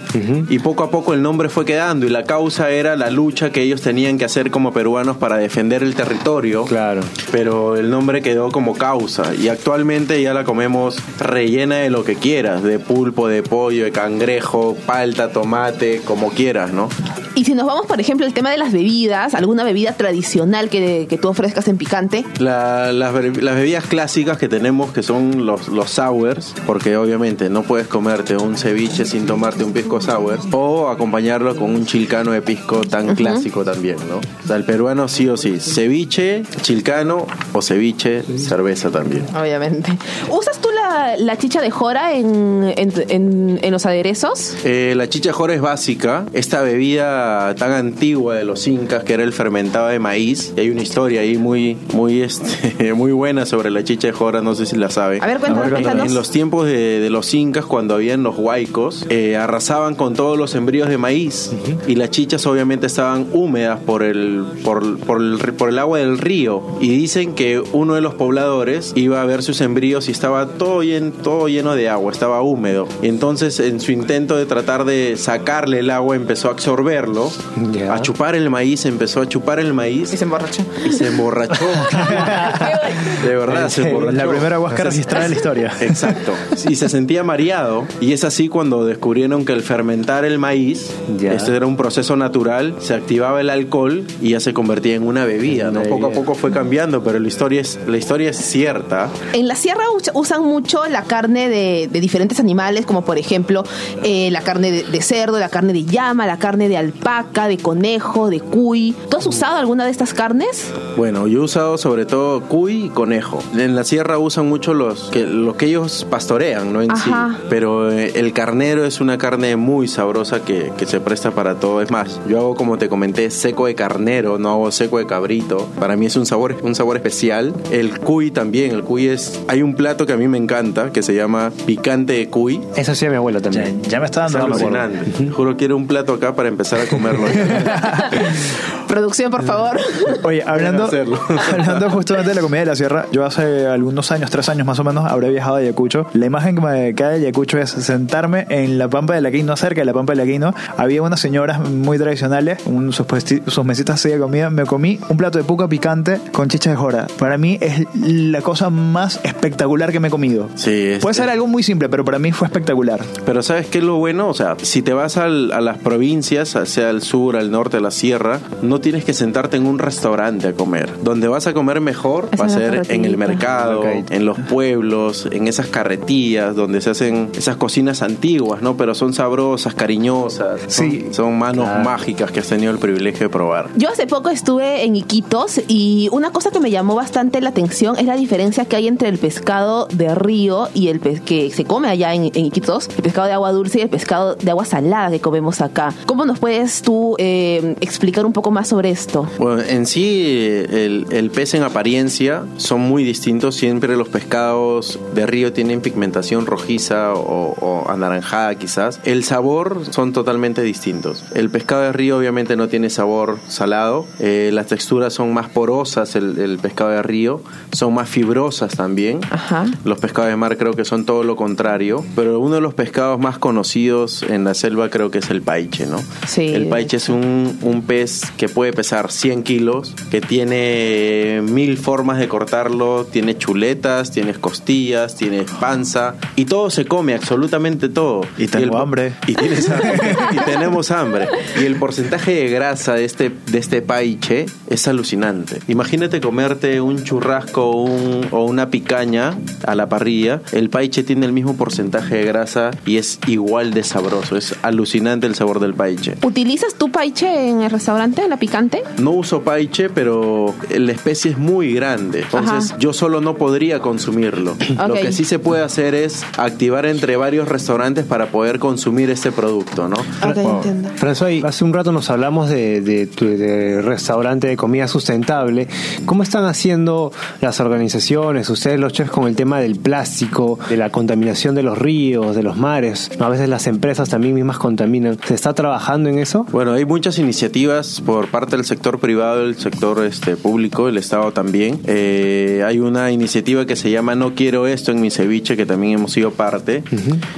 Y 0.48 0.58
poco 0.60 0.84
a 0.84 0.90
poco 0.90 1.14
el 1.14 1.23
nombre 1.23 1.49
fue 1.49 1.64
quedando 1.64 2.06
y 2.06 2.08
la 2.10 2.25
causa 2.25 2.71
era 2.71 2.97
la 2.97 3.10
lucha 3.10 3.50
que 3.50 3.62
ellos 3.62 3.80
tenían 3.82 4.18
que 4.18 4.25
hacer 4.25 4.50
como 4.50 4.73
peruanos 4.73 5.16
para 5.16 5.36
defender 5.36 5.82
el 5.82 5.95
territorio. 5.95 6.64
Claro. 6.64 7.00
Pero 7.32 7.76
el 7.76 7.90
nombre 7.90 8.23
quedó 8.23 8.50
como 8.50 8.75
causa 8.75 9.34
y 9.34 9.49
actualmente 9.49 10.21
ya 10.23 10.32
la 10.34 10.45
comemos 10.45 10.97
rellena 11.18 11.76
de 11.76 11.90
lo 11.90 12.04
que 12.04 12.14
quieras, 12.16 12.62
de 12.62 12.78
pulpo, 12.78 13.28
de 13.28 13.42
pollo, 13.42 13.84
de 13.84 13.92
cangrejo, 14.10 14.76
palta, 14.86 15.30
tomate, 15.30 16.00
como 16.04 16.30
quieras, 16.30 16.73
¿no? 16.73 16.88
Y 17.36 17.44
si 17.44 17.54
nos 17.54 17.66
vamos, 17.66 17.86
por 17.86 18.00
ejemplo, 18.00 18.26
al 18.26 18.34
tema 18.34 18.50
de 18.50 18.58
las 18.58 18.73
bebidas, 18.73 19.34
alguna 19.34 19.62
bebida 19.64 19.92
tradicional 19.92 20.68
que, 20.68 21.06
que 21.08 21.16
tú 21.16 21.28
ofrezcas 21.28 21.68
en 21.68 21.78
picante. 21.78 22.25
La- 22.38 22.92
las, 22.92 23.12
be- 23.14 23.40
las 23.40 23.54
bebidas 23.54 23.84
clásicas 23.86 24.36
que 24.36 24.49
tenemos 24.49 24.92
que 24.92 25.02
son 25.02 25.46
los, 25.46 25.68
los 25.68 25.90
sours, 25.90 26.54
porque 26.66 26.96
obviamente 26.96 27.49
no 27.49 27.62
puedes 27.62 27.86
comerte 27.86 28.36
un 28.36 28.56
ceviche 28.56 29.04
sin 29.04 29.26
tomarte 29.26 29.62
un 29.64 29.73
pisco 29.73 30.00
sour, 30.00 30.38
o 30.52 30.88
acompañarlo 30.88 31.54
con 31.56 31.70
un 31.75 31.86
chilcano 31.86 32.32
de 32.32 32.42
pisco 32.42 32.80
tan 32.80 33.14
clásico 33.14 33.64
también, 33.64 33.96
¿no? 34.08 34.16
O 34.16 34.46
sea, 34.46 34.56
el 34.56 34.64
peruano 34.64 35.06
sí 35.08 35.28
o 35.28 35.36
sí, 35.36 35.60
ceviche, 35.60 36.42
chilcano 36.62 37.26
o 37.52 37.62
ceviche, 37.62 38.23
cerveza 38.38 38.90
también. 38.90 39.25
Obviamente. 39.36 39.96
¿Usas 40.28 40.58
tú 40.60 40.70
la, 40.82 41.16
la 41.16 41.36
chicha 41.38 41.60
de 41.60 41.71
jora 41.71 42.14
en, 42.14 42.73
en, 42.76 42.93
en- 43.08 43.58
en 43.62 43.73
los 43.73 43.86
aderezos? 43.86 44.56
Eh, 44.64 44.95
la 44.97 45.08
chicha 45.08 45.32
jora 45.32 45.54
es 45.54 45.60
básica, 45.60 46.25
esta 46.32 46.62
bebida 46.62 47.54
tan 47.56 47.73
antigua 47.73 48.34
de 48.34 48.45
los 48.45 48.66
incas 48.66 49.04
que 49.04 49.14
era 49.14 49.23
el 49.23 49.32
fermentado 49.32 49.88
de 49.88 49.99
maíz, 49.99 50.52
y 50.56 50.60
hay 50.60 50.71
una 50.71 50.82
historia 50.82 51.21
ahí 51.21 51.36
muy, 51.36 51.76
muy, 51.95 52.23
este, 52.23 52.93
muy 52.95 53.12
buena 53.12 53.47
sobre 53.47 53.71
la 53.71 53.84
chicha 53.84 54.08
de 54.08 54.12
jora, 54.12 54.40
no 54.43 54.54
sé 54.54 54.66
si 54.66 54.76
la 54.76 54.90
sabe. 54.90 55.19
A 55.21 55.26
ver, 55.26 55.38
cuéntanos, 55.38 56.06
En 56.06 56.14
los 56.14 56.30
tiempos 56.30 56.66
de, 56.66 57.00
de 57.00 57.10
los 57.10 57.32
incas, 57.34 57.64
cuando 57.64 57.95
habían 57.95 58.23
los 58.23 58.36
huaicos, 58.38 59.06
eh, 59.10 59.36
arrasaban 59.36 59.95
con 59.95 60.14
todos 60.14 60.38
los 60.38 60.50
sembríos 60.50 60.88
de 60.88 60.99
maíz 60.99 61.50
y 61.86 61.95
las 61.97 62.10
chichas 62.10 62.47
obviamente 62.47 62.86
estaban 62.86 63.26
húmedas 63.32 63.78
por 63.80 64.02
el, 64.02 64.45
por, 64.64 64.99
por 65.00 65.21
el, 65.21 65.38
por 65.54 65.69
el 65.69 65.78
agua 65.78 65.99
del 65.99 66.19
río. 66.19 66.62
Y 66.80 66.90
dicen 66.97 67.34
que 67.34 67.62
uno 67.73 67.95
de 67.95 68.00
los 68.00 68.14
pobladores 68.14 68.93
iba 68.97 69.21
a 69.21 69.25
ver 69.25 69.43
sus 69.43 69.56
sembríos 69.56 70.08
y 70.08 70.12
estaba 70.12 70.47
todo, 70.47 70.70
llen- 70.83 71.13
todo 71.13 71.49
lleno 71.49 71.75
de 71.75 71.89
agua, 71.89 72.13
estaba 72.13 72.41
húmedo. 72.43 72.87
Y 73.02 73.09
entonces 73.09 73.59
en 73.61 73.80
su 73.80 73.93
intento 73.93 74.37
de 74.37 74.47
tratar 74.47 74.85
de 74.85 75.17
sacarle 75.17 75.80
el 75.80 75.91
agua 75.91 76.17
empezó 76.17 76.49
a 76.49 76.52
absorberlo, 76.52 77.30
Ya. 77.73 77.95
a 77.95 78.00
chupar 78.02 78.35
el 78.35 78.49
maíz, 78.50 78.85
empezó 78.87 79.21
a 79.23 79.28
chupar 79.28 79.59
el 79.61 79.75
maíz 79.75 80.13
Y 80.13 80.17
se 80.17 80.25
emborrachó. 80.25 80.63
y 80.87 80.93
se 80.93 81.09
emborrachó. 81.09 81.65
de 83.25 83.37
verdad, 83.37 83.69
se 83.69 83.89
emborrachó. 83.89 84.17
La 84.17 84.26
primera 84.28 84.59
huasca 84.59 84.85
registrada 84.85 85.25
en 85.26 85.30
la 85.33 85.37
historia. 85.37 85.73
Exacto. 85.80 86.33
Y 86.69 86.76
se 86.76 86.89
sentía 86.89 87.23
mareado. 87.25 87.85
Y 88.00 88.13
es 88.13 88.25
así 88.25 88.49
cuando 88.49 88.85
descubrieron 88.85 89.45
que 89.45 89.52
el 89.52 89.63
fermentar 89.63 90.25
el 90.25 90.39
maíz, 90.39 90.91
Ya. 91.19 91.33
este 91.35 91.54
era 91.56 91.67
un 91.67 91.76
proceso 91.76 92.17
natural, 92.17 92.75
se 92.80 92.95
activaba 92.95 93.41
el 93.41 93.50
alcohol 93.50 94.04
y 94.21 94.30
ya 94.30 94.41
se 94.41 94.52
convertía 94.54 94.95
en 94.95 95.06
una 95.06 95.25
bebida. 95.25 95.71
¿no? 95.71 95.83
Poco 95.83 96.06
a 96.06 96.11
poco 96.11 96.35
fue 96.35 96.50
cambiando, 96.50 97.02
pero 97.02 97.19
la 97.19 97.28
historia 97.28 97.61
es, 97.61 97.78
la 97.87 97.97
historia 97.97 98.30
es 98.30 98.37
cierta. 98.37 99.09
En 99.33 99.49
la 99.49 99.54
sierra 99.54 99.85
us- 99.95 100.11
usan 100.15 100.43
mucho 100.45 100.59
la 100.90 101.02
carne 101.04 101.49
de, 101.49 101.88
de 101.90 102.00
diferentes 102.00 102.40
animales, 102.40 102.86
como 102.86 103.02
por 103.04 103.18
ejemplo 103.18 103.64
eh, 104.02 104.30
la 104.30 104.42
carne 104.42 104.70
de, 104.70 104.82
de 104.84 105.02
cerdo, 105.02 105.38
la 105.38 105.49
carne 105.49 105.73
de 105.73 105.84
llama, 105.84 106.26
la 106.26 106.38
carne 106.38 106.68
de 106.68 106.76
alpaca, 106.76 107.49
de 107.49 107.58
conejo, 107.58 108.30
de 108.30 108.40
cuy. 108.40 108.94
¿Tú 109.08 109.16
has 109.16 109.26
usado 109.26 109.56
alguna 109.56 109.84
de 109.84 109.90
estas 109.90 110.14
carnes? 110.14 110.73
Bueno, 110.96 111.26
yo 111.26 111.40
he 111.40 111.44
usado 111.44 111.78
sobre 111.78 112.06
todo 112.06 112.42
cuy 112.42 112.84
y 112.84 112.88
conejo. 112.88 113.42
En 113.56 113.75
la 113.75 113.84
sierra 113.84 114.18
usan 114.18 114.49
mucho 114.49 114.75
los 114.75 115.10
que, 115.10 115.25
lo 115.25 115.56
que 115.56 115.66
ellos 115.66 116.06
pastorean, 116.08 116.73
¿no? 116.73 116.82
En 116.82 116.90
Ajá. 116.90 117.36
sí. 117.38 117.46
Pero 117.49 117.90
eh, 117.90 118.12
el 118.16 118.32
carnero 118.32 118.84
es 118.84 119.00
una 119.00 119.18
carne 119.18 119.56
muy 119.56 119.88
sabrosa 119.88 120.42
que, 120.42 120.73
que 120.76 120.86
se 120.86 121.00
presta 121.00 121.30
para 121.32 121.56
todo. 121.56 121.82
Es 121.82 121.90
más, 121.90 122.20
yo 122.28 122.38
hago 122.38 122.54
como 122.54 122.78
te 122.78 122.88
comenté, 122.88 123.30
seco 123.30 123.66
de 123.66 123.75
carnero, 123.75 124.38
no 124.38 124.50
hago 124.50 124.70
seco 124.70 124.99
de 124.99 125.06
cabrito. 125.06 125.68
Para 125.78 125.96
mí 125.96 126.06
es 126.06 126.16
un 126.16 126.26
sabor, 126.26 126.56
un 126.62 126.75
sabor 126.75 126.96
especial. 126.96 127.54
El 127.70 127.99
cuy 127.99 128.30
también, 128.30 128.73
el 128.73 128.82
cuy 128.82 129.08
es... 129.08 129.40
Hay 129.49 129.62
un 129.62 129.75
plato 129.75 130.06
que 130.06 130.12
a 130.12 130.16
mí 130.16 130.28
me 130.28 130.38
encanta, 130.38 130.50
que 130.93 131.02
se 131.02 131.15
llama 131.15 131.52
picante 131.67 132.15
de 132.15 132.28
cuy. 132.28 132.60
Eso 132.76 132.95
sí 132.95 133.06
a 133.06 133.10
mi 133.10 133.17
abuelo 133.17 133.41
también. 133.41 133.82
Ya 133.82 134.00
me 134.00 134.06
está 134.06 134.26
Es 134.26 134.32
dando 134.32 134.54
hambre. 134.54 134.78
alucinante. 134.78 135.30
Juro 135.30 135.56
quiero 135.56 135.76
un 135.76 135.86
plato 135.86 136.13
acá 136.13 136.34
para 136.34 136.49
empezar 136.49 136.80
a 136.80 136.86
comerlo. 136.86 137.26
Producción, 138.90 139.30
por 139.30 139.42
favor. 139.44 139.78
Oye, 140.24 140.42
hablando, 140.44 140.84
hablando 141.52 141.90
justamente 141.90 142.28
de 142.30 142.34
la 142.34 142.40
comida 142.40 142.60
de 142.60 142.66
la 142.66 142.76
sierra, 142.76 143.06
yo 143.12 143.24
hace 143.24 143.66
algunos 143.66 144.10
años, 144.12 144.30
tres 144.30 144.48
años 144.48 144.66
más 144.66 144.78
o 144.78 144.84
menos, 144.84 145.04
habré 145.10 145.30
viajado 145.30 145.56
a 145.56 145.58
Ayacucho. 145.60 146.06
La 146.12 146.26
imagen 146.26 146.56
que 146.56 146.60
me 146.60 146.94
queda 146.94 147.10
de 147.10 147.14
Ayacucho 147.16 147.58
es 147.58 147.70
sentarme 147.70 148.46
en 148.50 148.78
la 148.78 148.88
Pampa 148.88 149.14
del 149.14 149.26
Aquino, 149.26 149.56
cerca 149.56 149.80
de 149.80 149.84
la 149.84 149.92
Pampa 149.92 150.12
del 150.12 150.20
Aquino. 150.20 150.54
Había 150.76 151.02
unas 151.02 151.20
señoras 151.20 151.60
muy 151.68 151.98
tradicionales, 151.98 152.58
un- 152.66 152.92
sus, 152.92 153.06
sus 153.46 153.64
mesitas 153.64 153.94
así 153.96 154.08
de 154.08 154.18
comida. 154.18 154.50
Me 154.50 154.64
comí 154.66 154.98
un 155.08 155.16
plato 155.16 155.38
de 155.38 155.44
puca 155.44 155.68
picante 155.68 156.20
con 156.32 156.48
chicha 156.48 156.70
de 156.70 156.76
jora. 156.76 157.06
Para 157.18 157.38
mí 157.38 157.58
es 157.60 157.86
la 157.94 158.42
cosa 158.42 158.70
más 158.70 159.20
espectacular 159.22 159.92
que 159.92 160.00
me 160.00 160.08
he 160.08 160.10
comido. 160.10 160.48
Sí, 160.56 160.70
es- 160.86 161.00
Puede 161.00 161.14
ser 161.14 161.26
es- 161.26 161.32
algo 161.32 161.46
muy 161.46 161.62
simple, 161.62 161.88
pero 161.88 162.04
para 162.04 162.18
mí 162.18 162.32
fue 162.32 162.46
espectacular. 162.48 163.00
Pero 163.24 163.42
¿sabes 163.42 163.66
qué 163.66 163.78
es 163.78 163.84
lo 163.84 163.96
bueno? 163.96 164.28
O 164.28 164.34
sea, 164.34 164.56
si 164.62 164.82
te 164.82 164.92
vas 164.92 165.16
al- 165.16 165.52
a 165.52 165.60
las 165.60 165.78
provincias, 165.78 166.56
sea 166.64 166.88
al 166.90 167.02
sur, 167.02 167.36
al 167.36 167.50
norte, 167.50 167.76
a 167.76 167.80
la 167.80 167.90
sierra, 167.90 168.40
no 168.62 168.79
tienes 168.80 169.04
que 169.04 169.14
sentarte 169.14 169.56
en 169.56 169.66
un 169.66 169.78
restaurante 169.78 170.49
a 170.49 170.52
comer. 170.52 170.90
Donde 171.02 171.28
vas 171.28 171.47
a 171.47 171.54
comer 171.54 171.80
mejor 171.80 172.28
Es 172.32 172.40
va 172.40 172.47
a 172.47 172.49
ser 172.49 172.86
en 172.88 173.04
el 173.04 173.16
mercado, 173.16 173.84
en 173.84 174.25
los 174.25 174.38
pueblos, 174.38 175.28
en 175.30 175.49
esas 175.49 175.66
carretillas 175.66 176.56
donde 176.56 176.80
se 176.80 176.90
hacen 176.90 177.30
esas 177.34 177.56
cocinas 177.56 178.02
antiguas, 178.02 178.62
¿no? 178.62 178.76
Pero 178.76 178.95
son 178.95 179.12
sabrosas, 179.12 179.75
cariñosas. 179.75 180.60
Sí. 180.69 181.02
Son, 181.10 181.14
son 181.14 181.38
manos 181.38 181.69
mágicas 181.84 182.30
que 182.30 182.40
has 182.40 182.49
tenido 182.49 182.73
el 182.73 182.78
privilegio 182.78 183.26
de 183.26 183.30
probar. 183.30 183.69
Yo 183.76 183.88
hace 183.90 184.06
poco 184.06 184.30
estuve 184.30 184.84
en 184.84 184.97
Iquitos 184.97 185.60
y 185.69 186.08
una 186.12 186.30
cosa 186.30 186.50
que 186.50 186.60
me 186.60 186.71
llamó 186.71 186.95
bastante 186.95 187.40
la 187.40 187.50
atención 187.50 187.97
es 187.99 188.06
la 188.06 188.16
diferencia 188.16 188.64
que 188.64 188.76
hay 188.76 188.88
entre 188.88 189.08
el 189.08 189.19
pescado 189.19 189.86
de 189.93 190.14
río 190.14 190.69
y 190.75 190.88
el 190.88 191.00
pez 191.00 191.21
que 191.21 191.50
se 191.50 191.64
come 191.64 191.88
allá 191.88 192.14
en, 192.14 192.25
en 192.25 192.47
Iquitos, 192.47 192.88
el 192.97 193.02
pescado 193.02 193.26
de 193.26 193.32
agua 193.34 193.52
dulce 193.52 193.78
y 193.78 193.82
el 193.82 193.88
pescado 193.88 194.34
de 194.34 194.50
agua 194.50 194.64
salada 194.64 195.10
que 195.10 195.21
comemos 195.21 195.60
acá. 195.60 195.93
¿Cómo 196.06 196.25
nos 196.25 196.38
puedes 196.38 196.82
tú 196.82 197.14
eh, 197.19 197.76
explicar 197.80 198.26
un 198.26 198.32
poco 198.32 198.50
más 198.50 198.70
sobre 198.71 198.91
esto? 198.91 199.28
Bueno, 199.39 199.63
en 199.63 199.85
sí 199.85 200.25
el, 200.71 201.06
el 201.11 201.30
pez 201.30 201.54
en 201.54 201.65
apariencia 201.65 202.45
son 202.56 202.80
muy 202.80 203.02
distintos. 203.02 203.56
Siempre 203.56 203.97
los 203.97 204.09
pescados 204.09 205.00
de 205.13 205.26
río 205.26 205.52
tienen 205.52 205.80
pigmentación 205.80 206.47
rojiza 206.47 207.15
o, 207.15 207.56
o 207.61 207.91
anaranjada 207.91 208.54
quizás. 208.54 209.00
El 209.04 209.25
sabor 209.25 209.83
son 209.91 210.13
totalmente 210.13 210.63
distintos. 210.63 211.25
El 211.35 211.50
pescado 211.50 211.83
de 211.83 211.93
río 211.93 212.19
obviamente 212.19 212.54
no 212.54 212.69
tiene 212.69 212.91
sabor 212.91 213.39
salado. 213.49 214.06
Eh, 214.21 214.50
las 214.52 214.69
texturas 214.69 215.13
son 215.15 215.35
más 215.35 215.49
porosas 215.49 216.15
el, 216.15 216.39
el 216.39 216.59
pescado 216.59 216.91
de 216.91 217.02
río. 217.02 217.43
Son 217.73 217.93
más 217.93 218.09
fibrosas 218.09 218.76
también. 218.76 219.19
Ajá. 219.30 219.67
Los 219.85 219.99
pescados 219.99 220.30
de 220.30 220.37
mar 220.37 220.56
creo 220.56 220.75
que 220.75 220.85
son 220.85 221.04
todo 221.04 221.25
lo 221.25 221.35
contrario. 221.35 222.04
Pero 222.15 222.39
uno 222.39 222.54
de 222.54 222.61
los 222.61 222.75
pescados 222.75 223.19
más 223.19 223.37
conocidos 223.39 224.23
en 224.23 224.45
la 224.45 224.54
selva 224.54 224.91
creo 224.91 225.11
que 225.11 225.19
es 225.19 225.28
el 225.30 225.43
paiche, 225.43 225.87
¿no? 225.87 225.99
Sí, 226.28 226.47
El 226.54 226.69
paiche 226.69 226.99
es 226.99 227.09
un, 227.09 227.59
un 227.63 227.83
pez 227.83 228.30
que 228.37 228.49
puede 228.49 228.59
pesar 228.73 229.10
100 229.10 229.42
kilos, 229.42 229.94
que 230.10 230.20
tiene 230.20 231.40
mil 231.42 231.76
formas 231.78 232.18
de 232.18 232.28
cortarlo, 232.28 233.04
tiene 233.04 233.36
chuletas, 233.36 234.10
tiene 234.10 234.32
costillas, 234.34 235.16
tiene 235.16 235.44
panza 235.60 236.14
y 236.36 236.44
todo 236.44 236.70
se 236.70 236.84
come, 236.84 237.14
absolutamente 237.14 237.88
todo. 237.88 238.23
Y 238.38 238.46
tengo 238.46 238.76
el- 238.76 238.82
hambre. 238.82 239.12
Y, 239.26 239.34
tienes 239.34 239.68
hambre, 239.70 239.92
y 240.32 240.36
tenemos 240.44 240.90
hambre. 240.90 241.28
Y 241.60 241.64
el 241.64 241.76
porcentaje 241.76 242.32
de 242.34 242.49
grasa 242.50 242.94
de 242.94 243.04
este, 243.04 243.30
de 243.50 243.58
este 243.58 243.82
paiche 243.82 244.46
es 244.68 244.86
alucinante. 244.88 245.58
Imagínate 245.68 246.20
comerte 246.20 246.80
un 246.80 247.02
churrasco 247.04 247.70
o, 247.70 247.82
un- 247.84 248.26
o 248.30 248.44
una 248.44 248.70
picaña 248.70 249.34
a 249.66 249.75
la 249.75 249.88
parrilla. 249.88 250.42
El 250.52 250.70
paiche 250.70 251.02
tiene 251.02 251.26
el 251.26 251.32
mismo 251.32 251.56
porcentaje 251.56 252.16
de 252.16 252.25
grasa 252.25 252.70
y 252.86 252.96
es 252.99 253.18
igual 253.26 253.73
de 253.73 253.82
sabroso. 253.84 254.36
Es 254.36 254.54
alucinante 254.62 255.26
el 255.26 255.34
sabor 255.34 255.60
del 255.60 255.75
paiche. 255.75 256.14
¿Utilizas 256.23 256.75
tu 256.75 256.90
paiche 256.90 257.49
en 257.49 257.60
el 257.62 257.70
restaurante, 257.70 258.23
en 258.23 258.30
la 258.30 258.36
picante? 258.40 258.82
No 258.98 259.12
uso 259.12 259.42
paiche, 259.42 259.88
pero 259.90 260.54
la 260.76 260.92
especie 260.92 261.30
es 261.30 261.38
muy 261.38 261.72
grande. 261.72 262.22
Entonces 262.22 262.70
Ajá. 262.70 262.78
yo 262.78 262.92
solo 262.92 263.20
no 263.20 263.36
podría 263.36 263.78
consumirlo. 263.78 264.56
Lo 264.88 264.94
que 264.94 265.12
sí 265.12 265.24
se 265.24 265.38
puede 265.38 265.62
hacer 265.62 265.94
es 265.94 266.24
activar 266.36 266.86
entre 266.86 267.16
varios 267.16 267.48
restaurantes 267.48 268.04
para 268.04 268.26
poder 268.26 268.58
consumir 268.58 269.10
este 269.10 269.30
producto, 269.30 269.88
¿no? 269.88 269.96
Ok, 269.96 270.36
entiendo. 270.36 270.88
François, 270.96 271.44
hace 271.44 271.64
un 271.64 271.72
rato 271.72 271.92
nos 271.92 272.10
hablamos 272.10 272.50
de, 272.50 272.80
de 272.80 273.06
tu 273.06 273.26
de 273.26 273.82
restaurante 273.82 274.48
de 274.48 274.56
comida 274.56 274.88
sustentable. 274.88 275.68
¿Cómo 276.06 276.22
están 276.22 276.44
haciendo 276.46 277.12
las 277.40 277.60
organizaciones, 277.60 278.48
ustedes 278.50 278.80
los 278.80 278.92
chefs, 278.92 279.10
con 279.10 279.28
el 279.28 279.36
tema 279.36 279.60
del 279.60 279.76
plástico, 279.76 280.58
de 280.68 280.76
la 280.76 280.90
contaminación 280.90 281.54
de 281.54 281.62
los 281.62 281.78
ríos, 281.78 282.34
de 282.34 282.42
los 282.42 282.56
mares? 282.56 283.10
A 283.20 283.28
veces 283.28 283.48
las 283.48 283.66
empresas 283.66 284.08
también 284.08 284.34
mismas 284.34 284.58
contaminan. 284.58 285.18
¿Se 285.24 285.34
está 285.34 285.52
trabajando 285.52 286.08
en 286.08 286.18
eso? 286.18 286.46
Bueno, 286.50 286.72
hay 286.72 286.84
muchas 286.84 287.18
iniciativas 287.18 288.00
por 288.00 288.28
parte 288.30 288.56
del 288.56 288.64
sector 288.64 288.99
privado, 288.99 289.45
del 289.45 289.56
sector 289.56 290.04
este, 290.04 290.36
público, 290.36 290.88
el 290.88 290.97
Estado 290.97 291.32
también. 291.32 291.80
Eh, 291.86 292.62
hay 292.66 292.78
una 292.78 293.10
iniciativa 293.10 293.66
que 293.66 293.76
se 293.76 293.90
llama 293.90 294.14
No 294.14 294.34
quiero 294.34 294.66
esto 294.66 294.93
en 294.93 295.00
mi 295.00 295.10
ceviche, 295.10 295.56
que 295.56 295.66
también 295.66 295.95
hemos 295.95 296.12
sido 296.12 296.30
parte. 296.30 296.82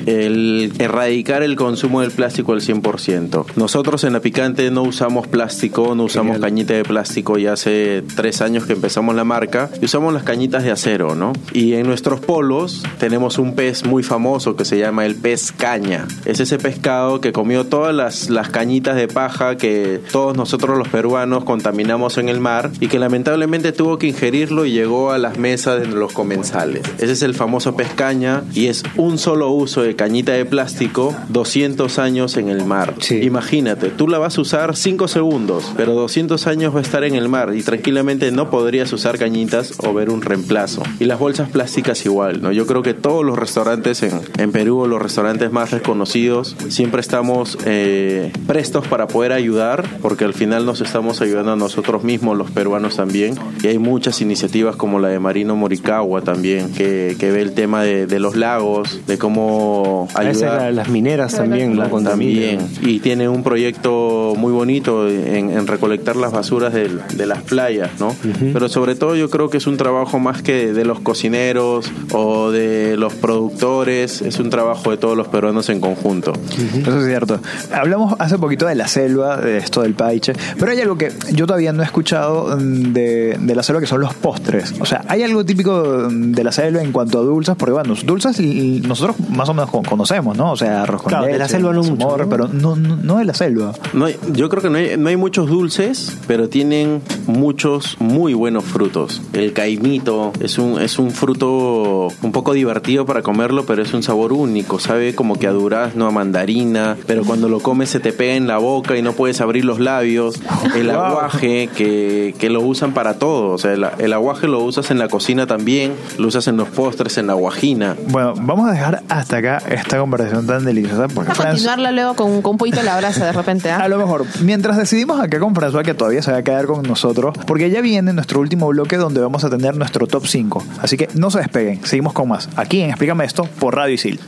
El 0.06 0.72
erradicar 0.78 1.42
el 1.42 1.56
consumo 1.56 2.00
del 2.00 2.10
plástico 2.10 2.52
al 2.52 2.60
100%. 2.60 3.44
Nosotros 3.56 4.04
en 4.04 4.12
la 4.12 4.20
picante 4.20 4.70
no 4.70 4.82
usamos 4.82 5.26
plástico, 5.26 5.94
no 5.94 6.04
usamos 6.04 6.34
Genial. 6.34 6.50
cañita 6.50 6.74
de 6.74 6.84
plástico 6.84 7.38
ya 7.38 7.54
hace 7.54 8.02
tres 8.16 8.42
años 8.42 8.66
que 8.66 8.74
empezamos 8.74 9.14
la 9.14 9.24
marca 9.24 9.70
y 9.80 9.84
usamos 9.84 10.12
las 10.12 10.22
cañitas 10.22 10.64
de 10.64 10.70
acero, 10.70 11.14
¿no? 11.14 11.32
Y 11.52 11.74
en 11.74 11.86
nuestros 11.86 12.20
polos 12.20 12.82
tenemos 12.98 13.38
un 13.38 13.54
pez 13.54 13.84
muy 13.84 14.02
famoso 14.02 14.56
que 14.56 14.64
se 14.64 14.78
llama 14.78 15.06
el 15.06 15.14
pez 15.14 15.52
caña. 15.52 16.06
Es 16.24 16.40
ese 16.40 16.58
pescado 16.58 17.20
que 17.20 17.32
comió 17.32 17.64
todas 17.64 17.94
las, 17.94 18.30
las 18.30 18.48
cañitas 18.50 18.96
de 18.96 19.08
paja 19.08 19.56
que 19.56 20.00
todos 20.12 20.36
nosotros 20.36 20.81
los 20.82 20.88
peruanos 20.90 21.44
contaminamos 21.44 22.18
en 22.18 22.28
el 22.28 22.40
mar 22.40 22.72
y 22.80 22.88
que 22.88 22.98
lamentablemente 22.98 23.70
tuvo 23.70 23.98
que 23.98 24.08
ingerirlo 24.08 24.66
y 24.66 24.72
llegó 24.72 25.12
a 25.12 25.18
las 25.18 25.38
mesas 25.38 25.80
de 25.80 25.86
los 25.86 26.12
comensales. 26.12 26.82
Ese 26.98 27.12
es 27.12 27.22
el 27.22 27.34
famoso 27.34 27.76
pez 27.76 27.90
caña 27.94 28.42
y 28.52 28.66
es 28.66 28.82
un 28.96 29.16
solo 29.16 29.50
uso 29.50 29.82
de 29.82 29.94
cañita 29.94 30.32
de 30.32 30.44
plástico 30.44 31.14
200 31.28 32.00
años 32.00 32.36
en 32.36 32.48
el 32.48 32.64
mar. 32.64 32.94
Sí. 32.98 33.20
Imagínate, 33.22 33.90
tú 33.90 34.08
la 34.08 34.18
vas 34.18 34.38
a 34.38 34.40
usar 34.40 34.74
5 34.74 35.06
segundos, 35.06 35.72
pero 35.76 35.94
200 35.94 36.48
años 36.48 36.74
va 36.74 36.80
a 36.80 36.82
estar 36.82 37.04
en 37.04 37.14
el 37.14 37.28
mar 37.28 37.54
y 37.54 37.62
tranquilamente 37.62 38.32
no 38.32 38.50
podrías 38.50 38.92
usar 38.92 39.18
cañitas 39.18 39.74
o 39.78 39.94
ver 39.94 40.10
un 40.10 40.20
reemplazo. 40.20 40.82
Y 40.98 41.04
las 41.04 41.20
bolsas 41.20 41.48
plásticas 41.48 42.04
igual, 42.04 42.42
¿no? 42.42 42.50
Yo 42.50 42.66
creo 42.66 42.82
que 42.82 42.92
todos 42.92 43.24
los 43.24 43.38
restaurantes 43.38 44.02
en, 44.02 44.20
en 44.36 44.50
Perú, 44.50 44.84
los 44.88 45.00
restaurantes 45.00 45.52
más 45.52 45.70
reconocidos, 45.70 46.56
siempre 46.70 47.00
estamos 47.00 47.56
eh, 47.66 48.32
prestos 48.48 48.88
para 48.88 49.06
poder 49.06 49.30
ayudar, 49.30 49.84
porque 50.02 50.24
al 50.24 50.34
final 50.34 50.66
nos 50.72 50.80
estamos 50.80 51.20
ayudando 51.20 51.52
a 51.52 51.56
nosotros 51.56 52.02
mismos, 52.02 52.34
los 52.38 52.50
peruanos 52.50 52.96
también. 52.96 53.34
Y 53.62 53.66
hay 53.66 53.78
muchas 53.78 54.22
iniciativas 54.22 54.74
como 54.74 55.00
la 55.00 55.08
de 55.08 55.18
Marino 55.18 55.54
Moricagua 55.54 56.22
también, 56.22 56.72
que, 56.72 57.14
que 57.18 57.30
ve 57.30 57.42
el 57.42 57.52
tema 57.52 57.82
de, 57.82 58.06
de 58.06 58.18
los 58.18 58.36
lagos, 58.36 59.00
de 59.06 59.18
cómo 59.18 60.08
A 60.14 60.20
veces 60.22 60.44
ayudar. 60.44 60.62
la- 60.62 60.72
las 60.72 60.88
mineras 60.88 61.34
también 61.36 61.76
contaminan. 61.76 62.58
También. 62.58 62.68
Y 62.80 63.00
tiene 63.00 63.28
un 63.28 63.42
proyecto 63.42 64.32
muy 64.38 64.50
bonito 64.50 65.06
en, 65.10 65.50
en 65.50 65.66
recolectar 65.66 66.16
las 66.16 66.32
basuras 66.32 66.72
de, 66.72 66.88
las 67.26 67.42
playas, 67.42 67.90
¿no? 68.00 68.16
Pero 68.54 68.70
sobre 68.70 68.94
todo 68.94 69.14
yo 69.14 69.28
creo 69.28 69.50
que 69.50 69.58
es 69.58 69.66
un 69.66 69.76
trabajo 69.76 70.18
más 70.18 70.40
que 70.40 70.72
de 70.72 70.84
los 70.86 71.00
cocineros 71.00 71.92
o 72.12 72.50
de 72.50 72.96
los 72.96 73.12
productores, 73.12 74.22
es 74.22 74.38
un 74.38 74.48
trabajo 74.48 74.90
de 74.90 74.96
todos 74.96 75.18
los 75.18 75.28
peruanos 75.28 75.68
en 75.68 75.80
conjunto. 75.80 76.32
Eso 76.80 76.98
es 76.98 77.06
cierto. 77.06 77.40
Hablamos 77.74 78.14
hace 78.18 78.38
poquito 78.38 78.66
de 78.66 78.74
la 78.74 78.88
selva, 78.88 79.36
de 79.36 79.58
esto 79.58 79.82
del 79.82 79.92
paiche, 79.94 80.32
pero 80.62 80.70
hay 80.72 80.80
algo 80.80 80.96
que 80.96 81.10
yo 81.32 81.44
todavía 81.44 81.72
no 81.72 81.82
he 81.82 81.84
escuchado 81.84 82.56
mm, 82.56 82.92
de, 82.92 83.36
de 83.40 83.54
la 83.56 83.64
selva 83.64 83.80
que 83.80 83.88
son 83.88 84.00
los 84.00 84.14
postres. 84.14 84.72
O 84.80 84.86
sea, 84.86 85.04
hay 85.08 85.24
algo 85.24 85.44
típico 85.44 86.06
mm, 86.08 86.30
de 86.30 86.44
la 86.44 86.52
selva 86.52 86.80
en 86.80 86.92
cuanto 86.92 87.18
a 87.18 87.22
dulces, 87.22 87.56
porque 87.56 87.72
bueno, 87.72 87.94
dulces 88.04 88.38
nosotros 88.86 89.16
más 89.30 89.48
o 89.48 89.54
menos 89.54 89.70
con- 89.70 89.82
conocemos, 89.82 90.36
¿no? 90.36 90.52
O 90.52 90.56
sea, 90.56 90.82
arroz 90.84 91.02
con 91.02 91.08
Claro, 91.10 91.24
de 91.24 91.32
leche, 91.32 91.38
la 91.40 91.48
selva 91.48 91.72
no 91.72 91.82
mucho, 91.82 92.16
¿no? 92.16 92.28
pero 92.28 92.46
no, 92.46 92.76
no, 92.76 92.96
no 92.96 93.18
de 93.18 93.24
la 93.24 93.34
selva. 93.34 93.72
No 93.92 94.04
hay- 94.04 94.16
yo 94.32 94.48
creo 94.48 94.62
que 94.62 94.70
no 94.70 94.78
hay, 94.78 94.96
no 94.96 95.08
hay 95.08 95.16
muchos 95.16 95.48
dulces, 95.48 96.16
pero 96.28 96.48
tienen 96.48 97.02
muchos 97.26 97.96
muy 97.98 98.32
buenos 98.34 98.62
frutos. 98.64 99.20
El 99.32 99.52
caimito 99.54 100.32
es 100.38 100.58
un, 100.58 100.80
es 100.80 101.00
un 101.00 101.10
fruto 101.10 102.06
un 102.22 102.30
poco 102.32 102.52
divertido 102.52 103.04
para 103.04 103.22
comerlo, 103.22 103.64
pero 103.66 103.82
es 103.82 103.92
un 103.94 104.04
sabor 104.04 104.32
único. 104.32 104.78
Sabe 104.78 105.14
como 105.16 105.38
que 105.38 105.48
a 105.48 105.50
durazno, 105.52 106.06
a 106.06 106.10
mandarina, 106.12 106.96
pero 107.06 107.24
cuando 107.24 107.48
lo 107.48 107.58
comes 107.60 107.90
se 107.90 107.98
te 107.98 108.12
pega 108.12 108.34
en 108.34 108.46
la 108.46 108.58
boca 108.58 108.96
y 108.96 109.02
no 109.02 109.12
puedes 109.12 109.40
abrir 109.40 109.64
los 109.64 109.80
labios. 109.80 110.40
el 110.76 110.90
aguaje 110.90 111.68
que, 111.74 112.34
que 112.38 112.50
lo 112.50 112.60
usan 112.60 112.92
para 112.94 113.14
todo. 113.18 113.50
O 113.52 113.58
sea, 113.58 113.72
el, 113.72 113.86
el 113.98 114.12
aguaje 114.12 114.46
lo 114.48 114.60
usas 114.60 114.90
en 114.90 114.98
la 114.98 115.08
cocina 115.08 115.46
también, 115.46 115.94
lo 116.18 116.28
usas 116.28 116.46
en 116.48 116.56
los 116.56 116.68
postres, 116.68 117.18
en 117.18 117.26
la 117.26 117.34
guajina. 117.34 117.96
Bueno, 118.08 118.34
vamos 118.40 118.68
a 118.68 118.72
dejar 118.72 119.02
hasta 119.08 119.36
acá 119.38 119.58
esta 119.68 119.98
conversación 119.98 120.46
tan 120.46 120.64
deliciosa 120.64 121.08
porque 121.08 121.28
Vamos 121.30 121.38
a 121.38 121.42
Franz- 121.42 121.50
continuarla 121.54 121.92
luego 121.92 122.14
con, 122.14 122.42
con 122.42 122.52
un 122.52 122.58
poquito 122.58 122.82
la 122.82 122.96
brasa 122.96 123.24
de 123.26 123.32
repente. 123.32 123.70
¿ah? 123.70 123.78
A 123.78 123.88
lo 123.88 123.98
mejor, 123.98 124.24
mientras 124.42 124.76
decidimos 124.76 125.20
acá 125.20 125.38
con 125.38 125.54
François 125.54 125.82
que 125.84 125.94
todavía 125.94 126.22
se 126.22 126.32
va 126.32 126.38
a 126.38 126.42
quedar 126.42 126.66
con 126.66 126.82
nosotros, 126.82 127.34
porque 127.46 127.70
ya 127.70 127.80
viene 127.80 128.12
nuestro 128.12 128.40
último 128.40 128.68
bloque 128.68 128.96
donde 128.96 129.20
vamos 129.20 129.44
a 129.44 129.50
tener 129.50 129.76
nuestro 129.76 130.06
top 130.06 130.26
5. 130.26 130.62
Así 130.82 130.96
que 130.96 131.08
no 131.14 131.30
se 131.30 131.38
despeguen, 131.38 131.84
seguimos 131.84 132.12
con 132.12 132.28
más. 132.28 132.48
Aquí 132.56 132.80
en 132.80 132.90
Explícame 132.90 133.24
esto 133.24 133.44
por 133.58 133.74
Radio 133.76 133.94
Isil. 133.94 134.20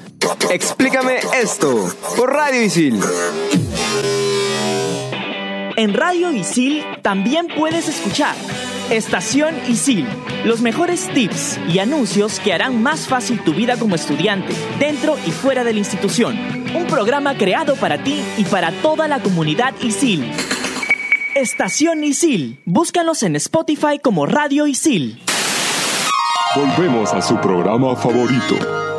Explícame 0.51 1.17
esto 1.43 1.89
por 2.17 2.33
Radio 2.33 2.63
Isil. 2.63 3.01
En 5.77 5.93
Radio 5.93 6.31
Isil 6.31 6.85
también 7.03 7.49
puedes 7.49 7.89
escuchar 7.89 8.37
Estación 8.91 9.57
Isil, 9.67 10.07
los 10.45 10.61
mejores 10.61 11.09
tips 11.13 11.59
y 11.69 11.81
anuncios 11.81 12.39
que 12.39 12.53
harán 12.53 12.81
más 12.81 13.09
fácil 13.09 13.43
tu 13.43 13.53
vida 13.55 13.77
como 13.77 13.97
estudiante, 13.97 14.55
dentro 14.79 15.17
y 15.27 15.33
fuera 15.33 15.65
de 15.65 15.73
la 15.73 15.81
institución. 15.81 16.39
Un 16.77 16.87
programa 16.87 17.37
creado 17.37 17.75
para 17.75 18.05
ti 18.05 18.23
y 18.37 18.45
para 18.45 18.71
toda 18.83 19.09
la 19.09 19.21
comunidad 19.21 19.75
Isil. 19.81 20.31
Estación 21.35 22.05
Isil, 22.05 22.61
búscanos 22.65 23.25
en 23.25 23.35
Spotify 23.35 23.99
como 24.01 24.27
Radio 24.27 24.69
Isil. 24.69 25.21
Volvemos 26.55 27.13
a 27.13 27.21
su 27.21 27.37
programa 27.41 27.97
favorito. 27.97 28.94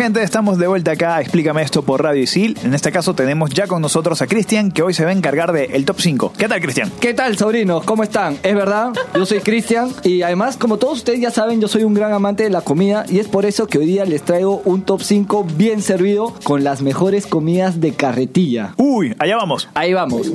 Gente, 0.00 0.22
estamos 0.22 0.56
de 0.56 0.66
vuelta 0.66 0.92
acá. 0.92 1.20
Explícame 1.20 1.60
esto 1.60 1.82
por 1.82 2.02
Radio 2.02 2.22
Isil. 2.22 2.58
En 2.64 2.72
este 2.72 2.90
caso 2.90 3.12
tenemos 3.12 3.50
ya 3.50 3.66
con 3.66 3.82
nosotros 3.82 4.22
a 4.22 4.26
Cristian, 4.26 4.72
que 4.72 4.82
hoy 4.82 4.94
se 4.94 5.04
va 5.04 5.10
a 5.10 5.12
encargar 5.12 5.52
del 5.52 5.84
top 5.84 6.00
5. 6.00 6.32
¿Qué 6.38 6.48
tal, 6.48 6.58
Cristian? 6.62 6.90
¿Qué 7.00 7.12
tal, 7.12 7.36
sobrinos? 7.36 7.84
¿Cómo 7.84 8.02
están? 8.02 8.38
Es 8.42 8.54
verdad, 8.54 8.92
yo 9.14 9.26
soy 9.26 9.40
Cristian 9.40 9.92
y 10.02 10.22
además, 10.22 10.56
como 10.56 10.78
todos 10.78 10.96
ustedes 10.96 11.20
ya 11.20 11.30
saben, 11.30 11.60
yo 11.60 11.68
soy 11.68 11.84
un 11.84 11.92
gran 11.92 12.14
amante 12.14 12.44
de 12.44 12.48
la 12.48 12.62
comida 12.62 13.04
y 13.10 13.18
es 13.18 13.28
por 13.28 13.44
eso 13.44 13.66
que 13.66 13.76
hoy 13.76 13.84
día 13.84 14.06
les 14.06 14.22
traigo 14.22 14.62
un 14.64 14.80
top 14.86 15.02
5 15.02 15.46
bien 15.56 15.82
servido 15.82 16.34
con 16.44 16.64
las 16.64 16.80
mejores 16.80 17.26
comidas 17.26 17.82
de 17.82 17.92
carretilla. 17.92 18.72
Uy, 18.78 19.14
allá 19.18 19.36
vamos. 19.36 19.68
Ahí 19.74 19.92
vamos. 19.92 20.32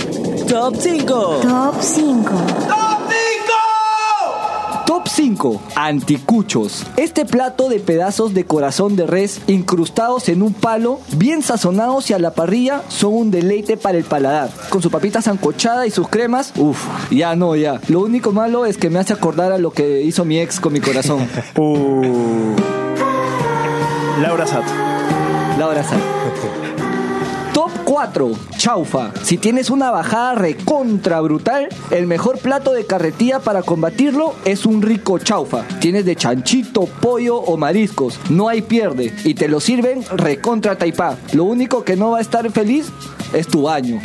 Top 0.48 0.76
5. 0.78 1.40
Top 1.42 1.76
5. 1.82 2.30
Top 2.70 2.95
5. 5.16 5.62
Anticuchos. 5.76 6.84
Este 6.98 7.24
plato 7.24 7.70
de 7.70 7.80
pedazos 7.80 8.34
de 8.34 8.44
corazón 8.44 8.98
de 8.98 9.08
res 9.08 9.40
incrustados 9.48 10.28
en 10.28 10.42
un 10.42 10.54
palo, 10.54 11.00
bien 11.16 11.42
sazonados 11.42 12.10
y 12.10 12.14
a 12.14 12.20
la 12.20 12.34
parrilla, 12.34 12.82
son 12.90 13.14
un 13.14 13.32
deleite 13.32 13.78
para 13.78 13.98
el 13.98 14.04
paladar. 14.04 14.50
Con 14.68 14.82
su 14.82 14.92
papita 14.92 15.22
sancochada 15.22 15.88
y 15.88 15.92
sus 15.92 16.10
cremas, 16.10 16.52
uff, 16.58 16.86
ya 17.12 17.34
no, 17.38 17.56
ya. 17.56 17.80
Lo 17.88 18.02
único 18.02 18.34
malo 18.34 18.66
es 18.66 18.78
que 18.78 18.90
me 18.90 19.00
hace 19.00 19.14
acordar 19.14 19.54
a 19.54 19.58
lo 19.58 19.72
que 19.72 20.02
hizo 20.02 20.26
mi 20.26 20.38
ex 20.38 20.60
con 20.60 20.74
mi 20.74 20.82
corazón. 20.82 21.26
Uh. 21.58 22.54
Laura 24.22 24.46
Sat. 24.46 24.66
Laura 25.58 25.82
Sat. 25.82 26.00
Top 27.86 27.96
4. 27.96 28.32
Chaufa. 28.58 29.12
Si 29.24 29.38
tienes 29.38 29.70
una 29.70 29.92
bajada 29.92 30.36
recontra 30.36 31.22
brutal, 31.22 31.70
el 31.92 32.08
mejor 32.08 32.40
plato 32.40 32.74
de 32.74 32.86
carretilla 32.86 33.40
para 33.40 33.62
combatirlo 33.64 34.36
es 34.44 34.66
un 34.66 34.82
rico 34.82 35.20
chaufa. 35.20 35.64
Tienes 35.80 36.06
de 36.06 36.16
chanchito, 36.16 36.86
pollo 36.86 37.38
o 37.38 37.58
mariscos. 37.58 38.20
No 38.30 38.50
hay 38.50 38.62
pierde. 38.62 39.14
Y 39.24 39.36
te 39.36 39.48
lo 39.48 39.60
sirven 39.60 40.04
recontra 40.16 40.78
taipá. 40.78 41.18
Lo 41.34 41.44
único 41.46 41.84
que 41.84 41.96
no 41.96 42.12
va 42.12 42.20
a 42.20 42.22
estar 42.22 42.50
feliz 42.52 42.88
es 43.34 43.48
tu 43.48 43.64
baño. 43.64 44.02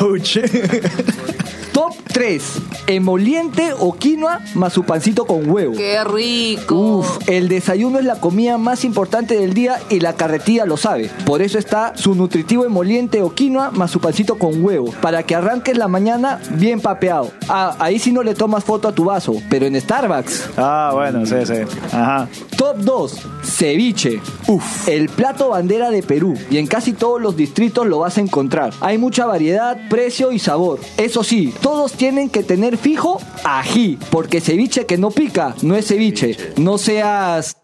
Ouch. 0.00 0.38
Top 1.82 1.96
3. 2.12 2.42
Emoliente 2.86 3.72
o 3.76 3.94
quinoa 3.94 4.38
más 4.54 4.72
su 4.72 4.84
pancito 4.84 5.24
con 5.24 5.50
huevo. 5.50 5.74
¡Qué 5.76 6.04
rico! 6.04 6.76
Uf, 6.76 7.28
el 7.28 7.48
desayuno 7.48 7.98
es 7.98 8.04
la 8.04 8.20
comida 8.20 8.56
más 8.56 8.84
importante 8.84 9.36
del 9.36 9.52
día 9.52 9.80
y 9.90 9.98
la 9.98 10.12
carretilla 10.12 10.64
lo 10.64 10.76
sabe. 10.76 11.10
Por 11.26 11.42
eso 11.42 11.58
está 11.58 11.96
su 11.96 12.14
nutritivo 12.14 12.64
emoliente 12.64 13.20
o 13.20 13.34
quinoa 13.34 13.72
más 13.72 13.90
su 13.90 13.98
pancito 13.98 14.38
con 14.38 14.64
huevo. 14.64 14.92
Para 15.00 15.24
que 15.24 15.34
arranques 15.34 15.76
la 15.76 15.88
mañana 15.88 16.40
bien 16.50 16.80
papeado. 16.80 17.32
Ah, 17.48 17.74
ahí 17.80 17.98
sí 17.98 18.12
no 18.12 18.22
le 18.22 18.36
tomas 18.36 18.62
foto 18.62 18.86
a 18.86 18.92
tu 18.92 19.06
vaso, 19.06 19.34
pero 19.50 19.66
en 19.66 19.80
Starbucks. 19.80 20.50
Ah, 20.56 20.92
bueno, 20.94 21.26
sí, 21.26 21.34
sí. 21.44 21.62
Ajá. 21.90 22.28
Top 22.56 22.76
2. 22.76 23.20
Ceviche. 23.42 24.20
Uf, 24.46 24.88
el 24.88 25.08
plato 25.08 25.48
bandera 25.48 25.90
de 25.90 26.04
Perú. 26.04 26.34
Y 26.48 26.58
en 26.58 26.68
casi 26.68 26.92
todos 26.92 27.20
los 27.20 27.36
distritos 27.36 27.88
lo 27.88 27.98
vas 27.98 28.18
a 28.18 28.20
encontrar. 28.20 28.72
Hay 28.80 28.98
mucha 28.98 29.26
variedad, 29.26 29.76
precio 29.90 30.30
y 30.30 30.38
sabor. 30.38 30.78
Eso 30.96 31.24
sí, 31.24 31.52
todos 31.72 31.92
tienen 31.92 32.28
que 32.28 32.42
tener 32.42 32.76
fijo 32.76 33.18
ají. 33.44 33.98
Porque 34.10 34.42
ceviche 34.42 34.84
que 34.84 34.98
no 34.98 35.10
pica 35.10 35.54
no 35.62 35.74
es 35.74 35.86
ceviche. 35.86 36.36
No 36.56 36.76
seas... 36.76 37.56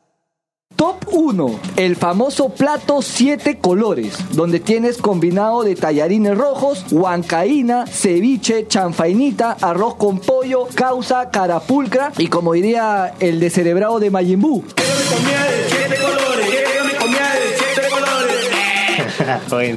Top 0.77 1.05
1. 1.11 1.61
El 1.77 1.94
famoso 1.97 2.51
plato 2.51 3.03
7 3.03 3.59
colores, 3.59 4.16
donde 4.31 4.61
tienes 4.61 4.97
combinado 4.97 5.62
de 5.62 5.75
tallarines 5.75 6.38
rojos, 6.38 6.87
huancaína, 6.90 7.87
ceviche, 7.87 8.66
chanfainita, 8.66 9.57
arroz 9.61 9.97
con 9.97 10.21
pollo, 10.21 10.68
causa, 10.75 11.31
carapulcra 11.31 12.12
y 12.16 12.29
como 12.29 12.55
diría 12.55 13.12
el 13.21 13.40
descerebrado 13.40 13.99
de 13.99 14.11
Majin 14.11 14.40
Buu. 14.40 14.64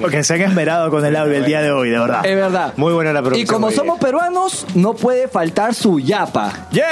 Porque 0.02 0.24
se 0.24 0.34
han 0.36 0.42
esmerado 0.42 0.90
con 0.90 1.06
el 1.06 1.16
audio 1.16 1.34
el 1.36 1.46
día 1.46 1.62
de 1.62 1.72
hoy, 1.72 1.90
de 1.90 2.00
verdad. 2.00 2.26
Es 2.26 2.36
verdad. 2.36 2.74
Muy 2.78 2.94
buena 2.94 3.14
la 3.14 3.20
Y 3.20 3.24
producción. 3.24 3.48
como 3.48 3.68
hoy 3.68 3.74
somos 3.76 4.00
peruanos, 4.00 4.66
no 4.76 4.94
puede 4.94 5.28
faltar 5.28 5.74
su 5.74 6.00
yapa. 6.00 6.68
¡Yeah! 6.72 6.84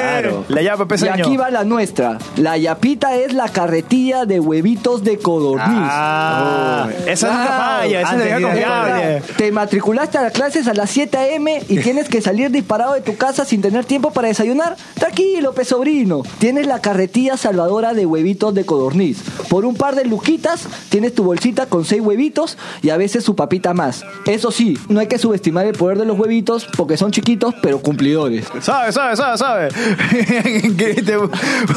Claro. 0.00 0.44
La 0.48 0.62
llave 0.62 0.84
Y 0.84 0.86
peseño. 0.86 1.12
aquí 1.12 1.36
va 1.36 1.50
la 1.50 1.64
nuestra. 1.64 2.18
La 2.36 2.56
yapita 2.56 3.16
es 3.16 3.32
la 3.32 3.48
carretilla 3.48 4.24
de 4.26 4.40
huevitos 4.40 5.04
de 5.04 5.18
codorniz. 5.18 5.66
Ah, 5.68 6.88
esa 7.06 7.28
nunca 7.28 7.46
falla, 7.46 8.00
esa 8.02 8.12
es 8.16 8.24
de 8.24 8.32
Antes 8.32 8.54
vieja 8.54 8.54
de 8.54 8.60
ir 8.60 8.64
a 8.66 8.80
confiable. 8.80 9.22
Te 9.36 9.52
matriculaste 9.52 10.18
a 10.18 10.22
las 10.22 10.32
clases 10.32 10.66
a 10.68 10.74
las 10.74 10.90
7 10.90 11.16
a.m. 11.16 11.62
y 11.68 11.78
tienes 11.82 12.08
que 12.08 12.20
salir 12.20 12.50
disparado 12.50 12.94
de 12.94 13.00
tu 13.00 13.16
casa 13.16 13.44
sin 13.44 13.60
tener 13.62 13.84
tiempo 13.84 14.10
para 14.10 14.28
desayunar. 14.28 14.76
Tranquilo, 14.94 15.52
pe 15.52 15.64
sobrino. 15.64 16.22
Tienes 16.38 16.66
la 16.66 16.80
carretilla 16.80 17.36
salvadora 17.36 17.94
de 17.94 18.06
huevitos 18.06 18.54
de 18.54 18.64
codorniz. 18.64 19.18
Por 19.48 19.64
un 19.64 19.74
par 19.76 19.94
de 19.94 20.04
luquitas, 20.04 20.66
tienes 20.88 21.14
tu 21.14 21.24
bolsita 21.24 21.66
con 21.66 21.84
6 21.84 21.97
huevitos 22.00 22.56
y 22.82 22.90
a 22.90 22.96
veces 22.96 23.24
su 23.24 23.36
papita 23.36 23.74
más. 23.74 24.04
Eso 24.26 24.50
sí, 24.50 24.78
no 24.88 25.00
hay 25.00 25.06
que 25.06 25.18
subestimar 25.18 25.66
el 25.66 25.74
poder 25.74 25.98
de 25.98 26.04
los 26.04 26.18
huevitos 26.18 26.66
porque 26.76 26.96
son 26.96 27.10
chiquitos 27.10 27.54
pero 27.62 27.80
cumplidores. 27.80 28.46
Sabe, 28.60 28.92
sabe, 28.92 29.16
sabe, 29.16 29.38
sabe. 29.38 29.68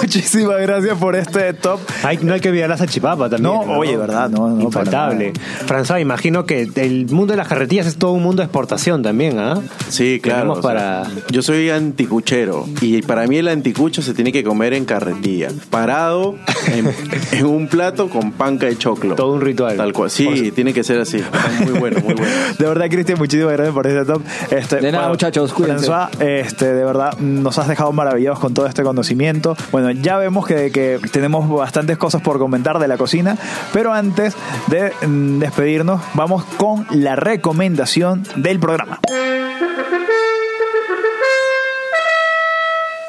Muchísimas 0.02 0.62
gracias 0.62 0.98
por 0.98 1.16
este 1.16 1.54
top. 1.54 1.80
Hay- 2.04 2.20
no 2.22 2.34
hay 2.34 2.40
que 2.40 2.50
olvidar 2.50 2.70
la 2.70 2.78
salchipapa 2.78 3.30
también. 3.30 3.54
No, 3.54 3.62
oye, 3.78 3.98
verdad, 3.98 4.30
no, 4.30 4.50
no, 4.50 4.62
Infaltable. 4.62 5.34
François, 5.68 6.02
imagino 6.02 6.46
que 6.46 6.70
el 6.76 7.08
mundo 7.10 7.34
de 7.34 7.38
las 7.38 7.48
carretillas 7.48 7.88
es 7.88 7.98
todo 7.98 8.12
un 8.12 8.24
mundo 8.24 8.42
de 8.42 8.46
exportación 8.46 9.02
también, 9.02 9.40
¿ah? 9.40 9.60
Sí, 9.90 10.20
claro. 10.22 10.52
O 10.54 10.56
sea, 10.56 10.62
para- 10.62 11.08
Yo 11.30 11.42
soy 11.42 11.70
anticuchero 11.70 12.66
y 12.82 13.02
para 13.02 13.28
mí 13.28 13.38
el 13.38 13.48
anticucho 13.48 14.02
se 14.02 14.14
tiene 14.14 14.32
que 14.32 14.44
comer 14.44 14.74
en 14.74 14.86
carretilla, 14.86 15.50
parado 15.70 16.36
en, 16.68 16.92
en 17.32 17.46
un 17.46 17.68
plato 17.68 18.10
con 18.10 18.32
panca 18.32 18.68
de 18.68 18.78
choclo. 18.78 19.16
Todo 19.16 19.34
un 19.34 19.42
ritual. 19.42 19.78
Tal 19.78 19.94
cual. 19.94 20.11
Sí, 20.12 20.52
tiene 20.52 20.74
que 20.74 20.84
ser 20.84 21.00
así. 21.00 21.24
Muy 21.62 21.80
bueno, 21.80 22.00
muy 22.02 22.14
bueno. 22.14 22.32
De 22.58 22.68
verdad, 22.68 22.88
Cristian, 22.90 23.18
muchísimas 23.18 23.54
gracias 23.54 23.74
por 23.74 23.88
este 23.88 24.06
top. 24.06 24.22
Este, 24.50 24.76
De 24.78 24.92
nada, 24.92 25.10
muchachos, 25.10 25.54
cuídense. 25.54 25.88
François, 25.88 26.10
este, 26.20 26.74
de 26.74 26.84
verdad, 26.84 27.18
nos 27.20 27.58
has 27.58 27.68
dejado 27.68 27.92
maravillados 27.92 28.40
con 28.40 28.54
todo 28.54 28.66
este 28.68 28.84
conocimiento. 28.84 29.56
Bueno, 29.72 29.92
ya 29.92 30.18
vemos 30.18 30.46
que, 30.46 30.72
que 30.72 31.00
tenemos 31.12 31.50
bastantes 31.50 31.98
cosas 31.98 32.22
por 32.22 32.40
comentar 32.40 32.80
de 32.80 32.88
la 32.88 32.98
cocina, 32.98 33.38
pero 33.74 33.94
antes 33.94 34.36
de 34.68 34.92
mm, 35.08 35.40
despedirnos, 35.40 36.02
vamos 36.14 36.44
con 36.58 36.86
la 36.90 37.16
recomendación 37.16 38.24
del 38.36 38.60
programa. 38.60 39.00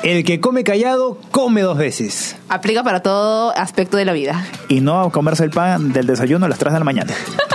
El 0.03 0.25
que 0.25 0.41
come 0.41 0.65
callado, 0.65 1.17
come 1.31 1.63
dos 1.63 1.79
veces. 1.79 2.35
Aplica 2.49 2.83
para 2.83 3.03
todo 3.03 3.57
aspecto 3.57 3.97
de 3.97 4.05
la 4.05 4.13
vida. 4.13 4.45
Y 4.69 4.81
no 4.81 5.11
comerse 5.13 5.45
el 5.45 5.51
pan 5.51 5.93
del 5.93 6.09
desayuno 6.09 6.47
a 6.47 6.49
las 6.49 6.59
3 6.59 6.73
de 6.73 6.79
la 6.81 6.85
mañana. 6.85 7.15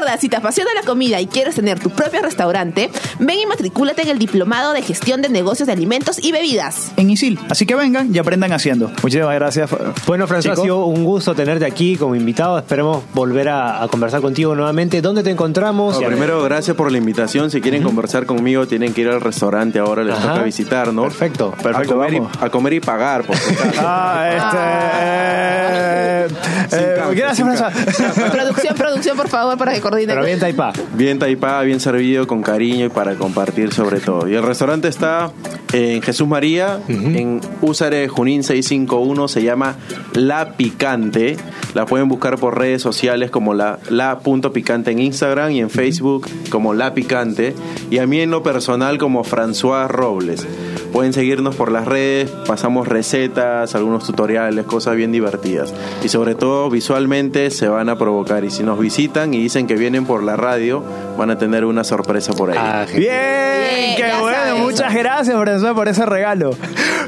Recuerda 0.00 0.18
si 0.18 0.30
te 0.30 0.36
apasiona 0.36 0.70
la 0.74 0.80
comida 0.80 1.20
y 1.20 1.26
quieres 1.26 1.56
tener 1.56 1.78
tu 1.78 1.90
propio 1.90 2.22
restaurante, 2.22 2.88
ven 3.18 3.38
y 3.38 3.44
matricúlate 3.44 4.00
en 4.00 4.08
el 4.08 4.18
Diplomado 4.18 4.72
de 4.72 4.80
Gestión 4.80 5.20
de 5.20 5.28
Negocios 5.28 5.66
de 5.66 5.74
Alimentos 5.74 6.18
y 6.24 6.32
Bebidas. 6.32 6.92
En 6.96 7.10
ISIL. 7.10 7.38
Así 7.50 7.66
que 7.66 7.74
vengan 7.74 8.14
y 8.14 8.18
aprendan 8.18 8.50
haciendo. 8.52 8.90
Muchísimas 9.02 9.34
gracias. 9.34 9.68
Bueno, 10.06 10.26
François, 10.26 10.52
ha 10.52 10.54
Chico. 10.54 10.62
sido 10.62 10.86
un 10.86 11.04
gusto 11.04 11.34
tenerte 11.34 11.66
aquí 11.66 11.96
como 11.96 12.14
invitado. 12.16 12.56
Esperemos 12.58 13.02
volver 13.12 13.50
a, 13.50 13.82
a 13.82 13.88
conversar 13.88 14.22
contigo 14.22 14.54
nuevamente. 14.54 15.02
¿Dónde 15.02 15.22
te 15.22 15.28
encontramos? 15.28 15.98
Primero, 15.98 16.42
gracias 16.44 16.74
por 16.74 16.90
la 16.90 16.96
invitación. 16.96 17.50
Si 17.50 17.60
quieren 17.60 17.82
conversar 17.82 18.24
conmigo, 18.24 18.66
tienen 18.66 18.94
que 18.94 19.02
ir 19.02 19.08
al 19.10 19.20
restaurante 19.20 19.80
ahora, 19.80 20.02
les 20.02 20.16
Ajá. 20.16 20.30
toca 20.32 20.44
visitar, 20.44 20.94
¿no? 20.94 21.02
Perfecto. 21.02 21.50
Perfecto, 21.62 21.92
a 21.92 21.96
comer, 21.96 22.14
y, 22.14 22.18
vamos. 22.20 22.32
a 22.40 22.48
comer 22.48 22.72
y 22.72 22.80
pagar, 22.80 23.24
por. 23.24 23.36
Ah, 23.78 24.30
este. 24.32 24.56
eh, 25.04 26.28
eh, 26.72 26.96
gracias, 27.14 27.46
François. 27.46 28.30
producción, 28.30 28.74
producción, 28.76 29.16
por 29.16 29.28
favor, 29.28 29.58
para 29.58 29.74
que 29.74 29.80
Pero 29.90 30.24
bien, 30.24 30.38
Taipa. 30.38 30.72
Bien 30.94 31.18
taipá, 31.18 31.62
bien 31.62 31.80
servido, 31.80 32.26
con 32.26 32.42
cariño 32.42 32.86
y 32.86 32.88
para 32.88 33.14
compartir 33.14 33.72
sobre 33.72 34.00
todo. 34.00 34.28
Y 34.28 34.34
el 34.34 34.42
restaurante 34.42 34.88
está 34.88 35.32
en 35.72 36.02
Jesús 36.02 36.26
María, 36.28 36.80
en 36.88 37.40
Úsare 37.60 38.08
Junín 38.08 38.42
651, 38.42 39.28
se 39.28 39.42
llama 39.42 39.76
La 40.14 40.56
Picante. 40.56 41.36
La 41.74 41.86
pueden 41.86 42.08
buscar 42.08 42.38
por 42.38 42.58
redes 42.58 42.82
sociales 42.82 43.30
como 43.30 43.54
la, 43.54 43.78
la 43.88 44.18
punto 44.20 44.52
picante 44.52 44.90
en 44.90 44.98
Instagram 44.98 45.52
y 45.52 45.60
en 45.60 45.70
Facebook 45.70 46.26
como 46.50 46.74
La 46.74 46.94
Picante. 46.94 47.54
Y 47.90 47.98
a 47.98 48.06
mí 48.06 48.20
en 48.20 48.30
lo 48.30 48.42
personal 48.42 48.98
como 48.98 49.24
François 49.24 49.88
Robles. 49.88 50.46
Pueden 50.92 51.12
seguirnos 51.12 51.54
por 51.56 51.70
las 51.70 51.86
redes, 51.86 52.30
pasamos 52.46 52.88
recetas, 52.88 53.74
algunos 53.74 54.04
tutoriales, 54.04 54.64
cosas 54.66 54.96
bien 54.96 55.12
divertidas. 55.12 55.72
Y 56.02 56.08
sobre 56.08 56.34
todo 56.34 56.68
visualmente 56.70 57.50
se 57.50 57.68
van 57.68 57.88
a 57.88 57.96
provocar. 57.96 58.44
Y 58.44 58.50
si 58.50 58.62
nos 58.62 58.78
visitan 58.78 59.32
y 59.34 59.38
dicen 59.40 59.66
que 59.66 59.74
vienen 59.76 60.04
por 60.06 60.22
la 60.22 60.36
radio, 60.36 60.82
van 61.16 61.30
a 61.30 61.38
tener 61.38 61.64
una 61.64 61.84
sorpresa 61.84 62.32
por 62.32 62.50
ahí. 62.50 62.56
Ah. 62.58 62.86
Bien, 62.86 63.00
Bien, 63.00 63.96
qué 63.96 64.12
bueno. 64.20 64.36
sabes. 64.36 64.62
Muchas 64.62 64.94
gracias, 64.94 65.36
François, 65.36 65.74
por 65.74 65.88
ese 65.88 66.04
regalo. 66.06 66.50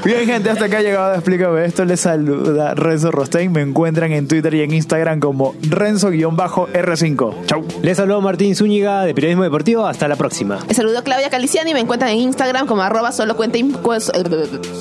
Bien, 0.03 0.25
gente, 0.25 0.49
hasta 0.49 0.65
acá 0.65 0.79
ha 0.79 0.81
llegado 0.81 1.13
Explícame 1.13 1.63
esto. 1.63 1.85
Les 1.85 2.01
saluda 2.01 2.73
Renzo 2.75 3.09
Rostein. 3.11 3.51
Me 3.53 3.61
encuentran 3.61 4.11
en 4.11 4.27
Twitter 4.27 4.53
y 4.53 4.61
en 4.61 4.73
Instagram 4.73 5.21
como 5.21 5.55
Renzo-R5. 5.61 7.45
Chau. 7.45 7.65
Les 7.81 7.95
saludo 7.95 8.19
Martín 8.19 8.53
Zúñiga 8.55 9.03
de 9.03 9.13
Periodismo 9.13 9.43
Deportivo. 9.43 9.85
Hasta 9.85 10.09
la 10.09 10.17
próxima. 10.17 10.59
Les 10.67 10.75
saludo 10.75 11.03
Claudia 11.03 11.29
Caliciani 11.29 11.71
y 11.71 11.73
me 11.73 11.79
encuentran 11.79 12.11
en 12.11 12.19
Instagram 12.19 12.67
como 12.67 12.81
arroba 12.81 13.13
solo 13.13 13.37
cuenta 13.37 13.57
pues, 13.81 14.11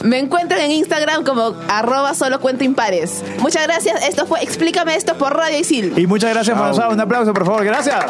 me 0.02 0.18
encuentran 0.18 0.60
en 0.60 0.72
Instagram 0.72 1.24
como 1.24 1.54
arroba 1.68 2.14
solo 2.14 2.40
cuenta 2.40 2.64
impares. 2.64 3.22
Muchas 3.38 3.66
gracias. 3.66 4.08
Esto 4.08 4.26
fue 4.26 4.42
Explícame 4.42 4.96
esto 4.96 5.14
por 5.14 5.36
Radio 5.36 5.58
Isil. 5.58 5.92
Y 5.96 6.06
muchas 6.06 6.32
gracias, 6.32 6.56
François. 6.56 6.92
Un 6.92 7.00
aplauso, 7.00 7.32
por 7.32 7.44
favor. 7.44 7.64
Gracias. 7.64 8.04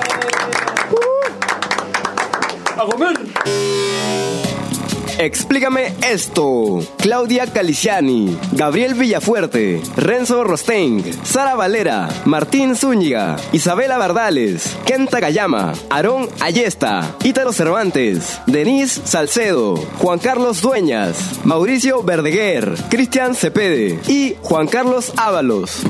Explícame 5.22 5.94
esto. 6.10 6.80
Claudia 6.98 7.46
Caliciani, 7.46 8.36
Gabriel 8.54 8.94
Villafuerte, 8.94 9.80
Renzo 9.94 10.42
Rostein, 10.42 11.04
Sara 11.22 11.54
Valera, 11.54 12.08
Martín 12.24 12.74
Zúñiga, 12.74 13.36
Isabela 13.52 13.98
Bardales, 13.98 14.76
Kenta 14.84 15.20
Gayama, 15.20 15.74
Aarón 15.90 16.28
Ayesta, 16.40 17.14
Ítalo 17.22 17.52
Cervantes, 17.52 18.40
Denise 18.48 19.00
Salcedo, 19.04 19.76
Juan 19.98 20.18
Carlos 20.18 20.60
Dueñas, 20.60 21.38
Mauricio 21.44 22.02
Verdeguer, 22.02 22.74
Cristian 22.90 23.36
Cepede 23.36 24.00
y 24.08 24.34
Juan 24.42 24.66
Carlos 24.66 25.12
Ábalos. 25.16 25.84